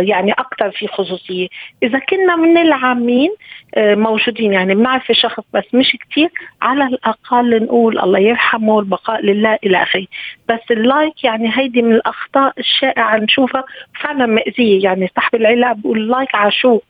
يعني 0.00 0.32
أكثر 0.32 0.70
في 0.70 0.86
خصوصية. 0.86 1.48
إذا 1.82 1.98
كنا 1.98 2.36
من 2.36 2.58
العامين 2.58 3.30
آه، 3.74 3.94
موجودين 3.94 4.52
يعني 4.52 4.74
بنعرف 4.74 5.10
الشخص 5.10 5.44
بس 5.54 5.64
مش 5.74 5.96
كثير 6.10 6.30
على 6.62 6.84
الأقل 6.86 7.62
نقول 7.64 7.98
الله 7.98 8.18
يرحمه 8.18 8.78
البقاء 8.80 9.24
لله 9.24 9.58
إلى 9.64 9.82
آخره. 9.82 10.06
بس 10.48 10.60
ال 10.70 10.81
like 10.81 11.24
يعني 11.24 11.50
هيدي 11.54 11.82
من 11.82 11.92
الأخطاء 11.92 12.52
الشائعة 12.58 13.16
نشوفها 13.16 13.64
فعلا 14.00 14.26
مأذية. 14.26 14.84
يعني 14.84 15.10
صاحب 15.16 15.34
العلاقه 15.34 15.72
بيقول 15.72 16.08
like 16.08 16.34
على 16.34 16.50
شو 16.50 16.80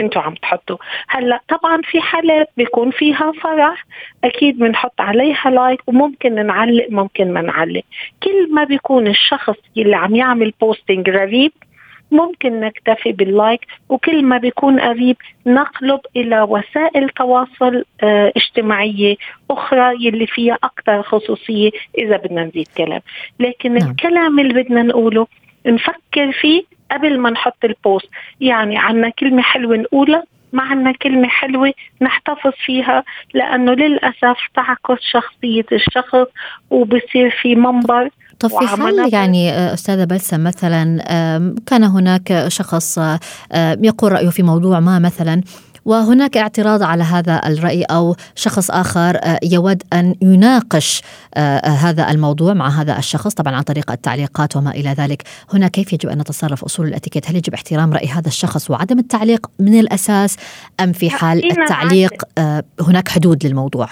أنتوا 0.00 0.22
عم 0.22 0.34
تحطوا. 0.34 0.76
هلأ 1.08 1.40
طبعا 1.48 1.80
في 1.84 2.00
حالات 2.00 2.48
بيكون 2.56 2.90
فيها 2.90 3.32
فرح 3.42 3.84
أكيد 4.24 4.58
بنحط 4.58 5.00
عليها 5.00 5.50
like 5.50 5.80
وممكن 5.86 6.46
نعلق 6.46 6.86
ممكن 6.90 7.32
ما 7.32 7.40
نعلق. 7.40 7.82
كل 8.22 8.54
ما 8.54 8.64
بيكون 8.64 9.06
الشخص 9.06 9.56
اللي 9.76 9.96
عم 9.96 10.16
يعمل 10.16 10.52
posting 10.60 11.10
غريب 11.10 11.52
ممكن 12.12 12.60
نكتفي 12.60 13.12
بال 13.12 13.30
like 13.30 13.66
وكل 13.88 14.24
ما 14.24 14.38
بيكون 14.38 14.80
قريب 14.80 15.16
نقلب 15.46 16.00
إلى 16.16 16.42
وسائل 16.42 17.08
تواصل 17.08 17.84
آه 18.02 18.32
اجتماعية 18.36 19.16
أخرى 19.50 20.06
يلي 20.06 20.26
فيها 20.26 20.58
أكثر 20.64 21.02
خصوصية 21.02 21.70
إذا 21.98 22.16
بدنا 22.16 22.44
نزيد 22.44 22.68
كلام 22.76 23.00
لكن 23.40 23.74
نعم. 23.74 23.90
الكلام 23.90 24.40
اللي 24.40 24.62
بدنا 24.62 24.82
نقوله 24.82 25.26
نفكر 25.66 26.32
فيه 26.32 26.62
قبل 26.90 27.18
ما 27.18 27.30
نحط 27.30 27.64
ال 27.64 27.73
post 27.73 28.08
يعني 28.40 28.78
عنا 28.78 29.08
كلمة 29.08 29.42
حلوة 29.42 29.76
نقولها 29.76 30.24
ما 30.52 30.62
عنا 30.62 30.92
كلمة 30.92 31.28
حلوة 31.28 31.72
نحتفظ 32.00 32.52
فيها 32.64 33.04
لأنه 33.34 33.72
للأسف 33.72 34.38
تعكس 34.54 35.00
شخصية 35.00 35.66
الشخص 35.72 36.28
وبصير 36.70 37.30
في 37.30 37.54
منبر 37.54 38.08
طب 38.42 38.48
في 38.48 38.66
حال 38.66 39.14
يعني 39.14 39.50
آه، 39.52 39.74
أستاذة 39.74 40.04
بلسم 40.04 40.44
مثلا 40.44 41.02
كان 41.66 41.84
هناك 41.84 42.44
شخص 42.48 42.98
آه، 42.98 43.18
يقول 43.82 44.12
رأيه 44.12 44.28
في 44.28 44.42
موضوع 44.42 44.80
ما 44.80 44.98
مثلا 44.98 45.42
وهناك 45.84 46.36
اعتراض 46.36 46.82
على 46.82 47.02
هذا 47.02 47.40
الرأي 47.46 47.82
أو 47.82 48.16
شخص 48.34 48.70
آخر 48.70 49.18
آه، 49.22 49.40
يود 49.42 49.82
أن 49.92 50.14
يناقش 50.22 51.02
هذا 51.64 52.10
الموضوع 52.10 52.54
مع 52.54 52.68
هذا 52.68 52.98
الشخص 52.98 53.34
طبعا 53.34 53.56
عن 53.56 53.62
طريق 53.62 53.90
التعليقات 53.90 54.56
وما 54.56 54.70
إلى 54.70 54.90
ذلك. 54.90 55.22
هنا 55.54 55.68
كيف 55.68 55.92
يجب 55.92 56.08
أن 56.08 56.18
نتصرف 56.18 56.64
أصول 56.64 56.86
الأتيكيت؟ 56.86 57.30
هل 57.30 57.36
يجب 57.36 57.54
احترام 57.54 57.92
رأي 57.92 58.06
هذا 58.06 58.28
الشخص 58.28 58.70
وعدم 58.70 58.98
التعليق 58.98 59.46
من 59.58 59.78
الأساس 59.80 60.36
أم 60.80 60.92
في 60.92 61.10
حال 61.10 61.58
التعليق 61.60 62.22
هناك 62.80 63.08
حدود 63.08 63.46
للموضوع؟ 63.46 63.88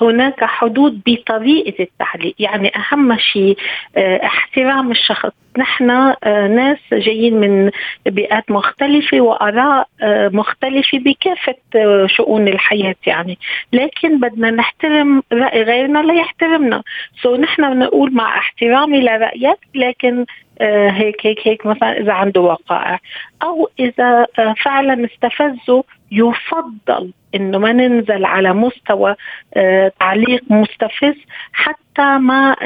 هناك 0.00 0.44
حدود 0.44 1.00
بطريقة 1.06 1.82
التعليق 1.82 2.34
يعني 2.38 2.72
أهم 2.76 3.18
شيء 3.18 3.56
آه، 3.96 4.24
احترام 4.24 4.90
الشخص. 4.90 5.32
نحن 5.58 5.90
آه، 5.90 6.46
ناس 6.46 6.78
جايين 6.92 7.40
من 7.40 7.70
بيئات 8.06 8.50
مختلفة 8.50 9.20
وآراء 9.20 9.88
آه، 10.02 10.28
مختلفة 10.28 10.98
بكافة 10.98 11.56
شؤون 12.06 12.48
الحياة 12.48 12.96
يعني. 13.06 13.38
لكن 13.72 14.20
بدنا 14.20 14.50
نحترم 14.50 15.22
رأي 15.32 15.62
غيرنا 15.62 15.98
ليحترمنا. 15.98 16.82
سو 17.22 17.36
نحن 17.36 17.74
بنقول 17.74 18.14
مع 18.14 18.38
احترامي 18.38 19.00
لرأيك 19.00 19.58
لكن 19.74 20.26
هيك 20.90 21.26
هيك 21.26 21.48
هيك 21.48 21.66
مثلا 21.66 21.98
إذا 22.00 22.12
عنده 22.12 22.40
وقائع. 22.40 22.98
أو 23.42 23.70
إذا 23.78 24.26
فعلا 24.64 25.04
استفزوا 25.04 25.82
يفضل 26.12 27.12
إنه 27.34 27.58
ما 27.58 27.72
ننزل 27.72 28.24
على 28.24 28.52
مستوى 28.52 29.14
آه 29.54 29.92
تعليق 30.00 30.42
مستفز 30.50 31.14
حتى 31.52 32.18
ما 32.18 32.56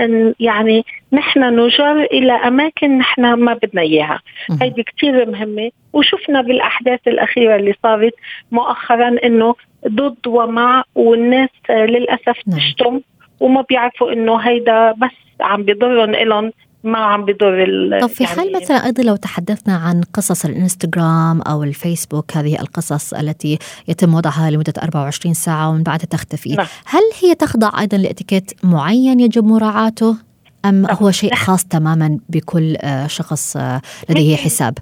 يعني 0.41 0.85
نحن 1.13 1.61
نجر 1.61 2.03
إلى 2.03 2.33
أماكن 2.33 2.99
نحن 2.99 3.33
ما 3.33 3.55
بدنا 3.55 3.83
إياها. 3.83 4.21
هيدي 4.63 4.83
كثير 4.83 5.31
مهمة. 5.31 5.71
وشفنا 5.93 6.41
بالأحداث 6.41 7.01
الأخيرة 7.07 7.57
اللي 7.57 7.75
صارت 7.83 8.15
مؤخرا 8.53 9.17
إنه 9.25 9.55
ضد 9.89 10.27
ومع 10.27 10.85
والناس 10.95 11.51
آه 11.71 11.87
للأسف 11.87 12.39
نعم. 12.47 12.59
تشتم 12.59 13.01
وما 13.41 13.61
بيعرفوا 13.61 14.13
إنه 14.13 14.37
هيدا 14.37 14.93
بس 14.93 15.11
عم 15.41 15.63
بضرهم 15.63 16.15
إلهم. 16.15 16.53
ما 16.85 16.99
عم 16.99 17.25
بضر 17.25 17.99
طب 18.01 18.07
في 18.07 18.25
يعني 18.25 18.37
حال 18.37 18.63
مثلا 18.63 18.77
أيضا 18.77 19.03
لو 19.03 19.17
تحدثنا 19.17 19.77
عن 19.77 20.03
قصص 20.15 20.45
الإنستغرام 20.45 21.43
أو 21.43 21.63
الفيسبوك 21.63 22.37
هذه 22.37 22.61
القصص 22.61 23.15
التي 23.15 23.59
يتم 23.89 24.15
وضعها 24.15 24.51
لمدة 24.51 24.73
24 24.83 25.35
ساعة 25.35 25.71
ومن 25.71 25.83
بعدها 25.83 26.07
تختفي 26.07 26.55
نعم. 26.55 26.67
هل 26.87 27.03
هي 27.23 27.35
تخضع 27.35 27.81
أيضا 27.81 27.97
لإتيكيت 27.97 28.53
معين 28.63 29.21
يجب 29.21 29.45
مراعاته 29.45 30.17
أم 30.65 30.83
نعم. 30.83 30.97
هو 30.97 31.11
شيء 31.11 31.35
خاص 31.35 31.65
تماما 31.65 32.19
بكل 32.29 32.77
آه، 32.77 33.07
شخص 33.07 33.57
آه، 33.57 33.81
لديه 34.11 34.37
حساب 34.37 34.79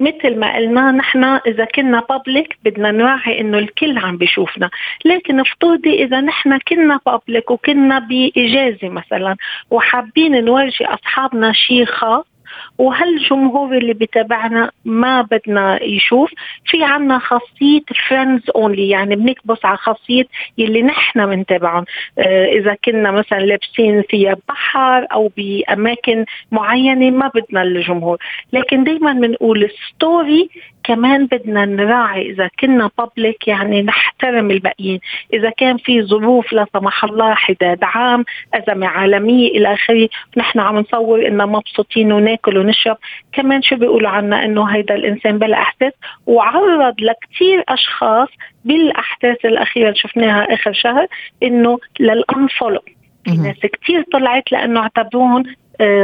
مثل 0.00 0.38
ما 0.38 0.56
قلنا 0.56 0.90
نحن 0.90 1.24
إذا 1.24 1.64
كنا 1.64 2.00
بابليك 2.08 2.58
بدنا 2.64 2.90
نراعي 2.90 3.40
إنه 3.40 3.58
الكل 3.58 3.98
عم 3.98 4.16
بيشوفنا. 4.16 4.70
لكن 5.04 5.40
افترضي 5.40 6.04
إذا 6.04 6.20
نحن 6.20 6.58
كنا 6.58 7.00
بابليك 7.06 7.50
وكنا 7.50 7.98
بإجازة 7.98 8.88
مثلا 8.88 9.36
وحابين 9.70 10.44
نورجي 10.44 10.86
أصحابنا 10.86 11.52
شيء 11.52 11.84
خاص 11.84 12.35
وهالجمهور 12.78 13.76
اللي 13.76 13.94
بتابعنا 13.94 14.70
ما 14.84 15.22
بدنا 15.22 15.82
يشوف؟ 15.82 16.30
في 16.66 16.84
عنا 16.84 17.18
خاصية 17.18 17.82
friends 18.08 18.42
only 18.56 18.88
يعني 18.88 19.16
بنكبس 19.16 19.64
على 19.64 19.76
خاصية 19.76 20.24
يلي 20.58 20.82
نحن 20.82 21.26
بنتابعهم 21.26 21.84
آه 22.18 22.46
إذا 22.46 22.76
كنا 22.84 23.10
مثلا 23.10 23.38
لابسين 23.38 24.02
فيها 24.08 24.36
بحر 24.48 25.06
أو 25.12 25.30
بأماكن 25.36 26.24
معينة 26.52 27.10
ما 27.10 27.30
بدنا 27.34 27.62
الجمهور. 27.62 28.18
لكن 28.52 28.84
دايما 28.84 29.12
بنقول 29.12 29.70
story 29.88 30.48
كمان 30.86 31.26
بدنا 31.26 31.64
نراعي 31.64 32.30
إذا 32.30 32.50
كنا 32.60 32.90
public 32.98 33.48
يعني 33.48 33.82
نحترم 33.82 34.50
الباقيين. 34.50 35.00
إذا 35.32 35.50
كان 35.50 35.76
في 35.76 36.02
ظروف 36.02 36.52
لا 36.52 36.66
سمح 36.72 37.04
الله 37.04 37.34
حداد 37.34 37.78
عام 37.82 38.24
أزمة 38.54 38.86
عالمية 38.86 39.48
إلى 39.48 39.74
آخره 39.74 40.08
نحن 40.36 40.60
عم 40.60 40.78
نصور 40.78 41.26
إننا 41.26 41.46
مبسوطين 41.46 42.12
وناكل 42.12 42.58
ونشرب. 42.58 42.96
كمان 43.32 43.62
شو 43.62 43.76
بيقولوا 43.76 44.10
عنا؟ 44.10 44.44
إنه 44.44 44.64
هيدا 44.64 44.94
الإنسان 44.94 45.38
بلا 45.38 45.58
احساس 45.58 45.92
وعرض 46.26 46.94
لكثير 47.00 47.64
أشخاص 47.68 48.28
بالأحداث 48.64 49.44
الأخيرة 49.44 49.88
اللي 49.88 49.98
شفناها 49.98 50.54
آخر 50.54 50.72
شهر 50.72 51.06
إنه 51.42 51.78
لل 52.00 52.16
unfollow 52.16 52.80
في 53.24 53.32
ناس 53.32 53.56
كثير 53.56 54.04
طلعت 54.12 54.52
لأنه 54.52 54.80
اعتبروهم 54.80 55.42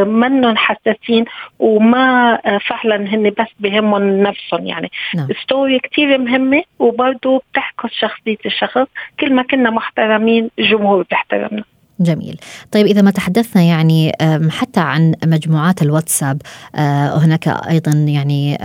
منهم 0.04 0.56
حساسين 0.56 1.24
وما 1.58 2.34
آه، 2.46 2.58
فعلا 2.58 2.96
هن 2.96 3.30
بس 3.30 3.48
بهمهم 3.60 4.22
نفسهم 4.22 4.66
يعني. 4.66 4.90
نعم. 5.14 5.28
story 5.42 5.78
كتير 5.78 6.18
مهمة 6.18 6.62
وبرضه 6.78 7.42
بتحكي 7.52 7.88
شخصية 7.90 8.38
الشخص. 8.46 8.86
كل 9.20 9.34
ما 9.34 9.42
كنا 9.42 9.70
محترمين 9.70 10.50
الجمهور 10.58 11.06
بيحترمنا. 11.10 11.64
جميل. 12.00 12.40
طيب 12.72 12.86
إذا 12.86 13.02
ما 13.02 13.10
تحدثنا 13.10 13.62
يعني 13.62 14.12
حتى 14.50 14.80
عن 14.80 15.14
مجموعات 15.24 15.82
الواتساب 15.82 16.42
آه، 16.74 17.18
هناك 17.18 17.48
أيضا 17.48 17.92
يعني 17.92 18.58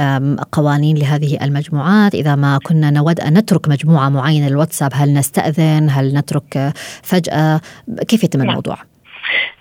قوانين 0.52 0.98
لهذه 0.98 1.38
المجموعات. 1.43 2.15
إذا 2.15 2.36
ما 2.36 2.60
كنا 2.63 2.91
نود 2.91 3.20
أن 3.20 3.38
نترك 3.38 3.67
مجموعة 3.67 4.10
معينة 4.10 4.50
للواتساب 4.50 4.91
هل 4.93 5.13
نستأذن؟ 5.13 5.88
هل 5.89 6.13
نترك 6.13 6.74
فجأة؟ 7.04 7.62
كيف 8.08 8.24
يتم 8.24 8.39
نعم. 8.39 8.50
الموضوع؟ 8.50 8.76
آه، 8.76 8.97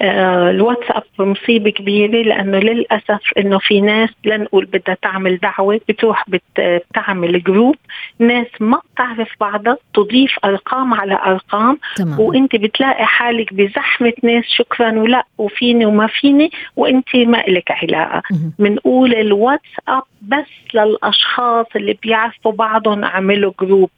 الواتساب 0.03 1.03
مصيبة 1.19 1.71
كبيرة 1.71 2.23
لأنه 2.23 2.59
للأسف 2.59 3.21
إنه 3.39 3.59
في 3.59 3.81
ناس 3.81 4.11
لنقول 4.25 4.65
بدها 4.65 4.97
تعمل 5.03 5.37
دعوة 5.39 5.81
بتروح 5.89 6.25
بتعمل 6.59 7.43
group 7.43 7.77
ناس 8.19 8.47
ما 8.61 8.81
بتعرف 8.95 9.29
بعضها 9.41 9.77
تضيف 9.95 10.39
أرقام 10.45 10.95
على 10.95 11.19
أرقام 11.27 11.79
تمام. 11.97 12.21
وإنت 12.21 12.57
بتلاقي 12.57 13.07
حالك 13.07 13.55
بزحمة 13.55 14.13
ناس 14.23 14.45
شكرا 14.49 14.99
ولا 14.99 15.27
وفيني 15.39 15.87
وما 15.87 16.07
فيني 16.07 16.51
وإنت 16.77 17.17
ما 17.17 17.45
لك 17.49 17.71
علاقة. 17.71 18.23
بنقول 18.59 19.15
الواتساب 19.15 20.03
بس 20.23 20.75
للأشخاص 20.75 21.67
اللي 21.77 21.99
بيعرفوا 22.03 22.53
بعضهم 22.53 23.05
اعملوا 23.05 23.53
group 23.61 23.91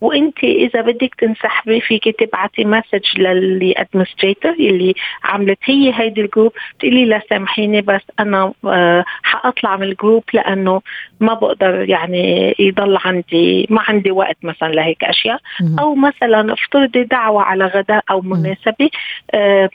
وإنت 0.00 0.44
إذا 0.44 0.80
بدك 0.80 1.14
تنسحبي 1.18 1.80
فيك 1.80 2.20
تبعتي 2.20 2.64
message 2.64 3.18
لل 3.20 3.74
administrator 3.76 4.52
اللي 4.52 4.94
عملت 5.24 5.58
هي 5.64 5.92
هيدي 5.94 6.20
ال 6.20 6.25
group 6.25 6.52
تقولي 6.78 7.04
لا 7.04 7.22
سامحيني 7.30 7.80
بس 7.80 8.02
أنا 8.20 8.52
آه، 8.64 9.04
حأطلع 9.22 9.76
من 9.76 9.82
ال 9.82 9.89
group 9.89 10.24
لأنه 10.32 10.82
ما 11.20 11.34
بقدر 11.34 11.88
يعني 11.88 12.54
يضل 12.58 12.98
عندي 13.04 13.66
ما 13.70 13.82
عندي 13.88 14.10
وقت 14.10 14.36
مثلا 14.42 14.68
لهيك 14.68 15.04
أشياء. 15.04 15.40
أو 15.78 15.94
مثلا 15.94 16.52
افترضي 16.52 17.04
دعوة 17.04 17.42
على 17.42 17.66
غداء 17.66 18.04
أو 18.10 18.20
مناسبة 18.20 18.90
آه، 19.34 19.70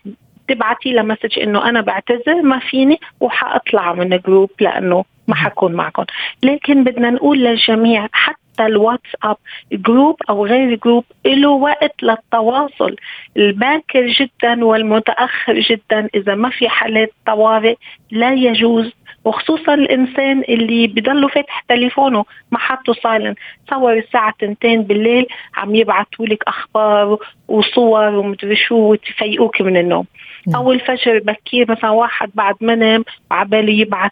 تبعتي 0.47 0.91
له 0.91 1.01
message 1.01 1.39
إنه 1.39 1.69
أنا 1.69 1.81
بعتذر 1.81 2.41
ما 2.41 2.59
فيني 2.59 2.99
وحأطلع 3.19 3.93
من 3.93 4.13
ال 4.13 4.19
group 4.19 4.49
لأنه 4.59 5.05
ما 5.27 5.35
حكون 5.35 5.73
معكم 5.73 6.05
لكن 6.43 6.83
بدنا 6.83 7.09
نقول 7.09 7.39
للجميع 7.39 8.07
حتى 8.11 8.40
الواتساب 8.59 9.37
group 9.71 10.15
أو 10.29 10.45
غير 10.45 10.75
group 10.75 11.05
له 11.25 11.49
وقت 11.49 12.03
للتواصل. 12.03 12.95
الباكر 13.37 14.07
جدا 14.07 14.65
والمتأخر 14.65 15.59
جدا. 15.59 16.07
إذا 16.15 16.35
ما 16.35 16.49
في 16.49 16.69
حالات 16.69 17.11
طوارئ 17.25 17.75
لا 18.11 18.33
يجوز 18.33 18.93
وخصوصا 19.25 19.73
الإنسان 19.73 20.43
اللي 20.49 20.87
بضله 20.87 21.27
فاتح 21.27 21.63
تليفونه 21.69 22.25
ما 22.51 22.59
حطه 22.59 22.93
سايلنت 22.93 23.37
تصور 23.67 23.97
الساعة 23.97 24.33
2 24.43 24.83
بالليل 24.83 25.25
عم 25.55 25.75
يبعثوا 25.75 26.25
لك 26.25 26.43
أخبار 26.47 27.17
وصور 27.47 28.15
ومدري 28.15 28.55
شو 28.55 28.75
وتفيقوك 28.75 29.61
من 29.61 29.77
النوم. 29.77 30.05
نعم. 30.47 30.55
أو 30.55 30.71
الفجر 30.71 31.19
بكير 31.19 31.71
مثلا 31.71 31.89
واحد 31.89 32.29
بعد 32.35 32.55
ما 32.61 32.75
نام 32.75 33.03
وعباله 33.31 33.73
يبعث 33.73 34.11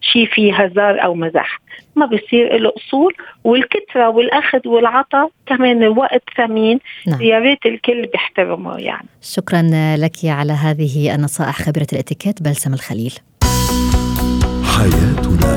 شيء 0.00 0.26
فيه 0.26 0.54
هزار 0.54 1.04
أو 1.04 1.14
مزح. 1.14 1.60
ما 1.96 2.06
بصير 2.06 2.56
له 2.56 2.72
أصول 2.76 3.14
والكثره 3.44 4.08
والأخذ 4.08 4.68
والعطاء 4.68 5.30
كمان 5.46 5.82
الوقت 5.82 6.22
ثمين. 6.36 6.78
نعم. 7.06 7.22
يا 7.22 7.38
ريت 7.38 7.66
الكل 7.66 8.06
بيحترمه 8.06 8.78
يعني. 8.78 9.08
شكرا 9.22 9.62
لك 9.96 10.16
على 10.24 10.52
هذه 10.52 11.14
النصائح 11.14 11.62
خبيره 11.62 11.86
الإتيكيت 11.92 12.42
بلسم 12.42 12.74
الخليل. 12.74 13.14
حياتنا. 14.80 15.52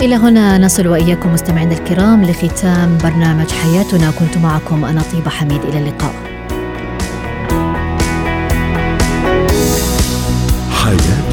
إلى 0.00 0.14
هنا 0.14 0.58
نصل 0.58 0.86
وإياكم 0.86 1.32
مستمعينا 1.32 1.72
الكرام 1.72 2.24
لختام 2.24 2.98
برنامج 3.04 3.50
حياتنا. 3.50 4.10
كنت 4.10 4.38
معكم 4.38 4.84
أنا 4.84 5.02
طيبة 5.12 5.30
حميد. 5.30 5.62
إلى 5.64 5.78
اللقاء. 5.78 6.14
حياتنا. 10.70 11.27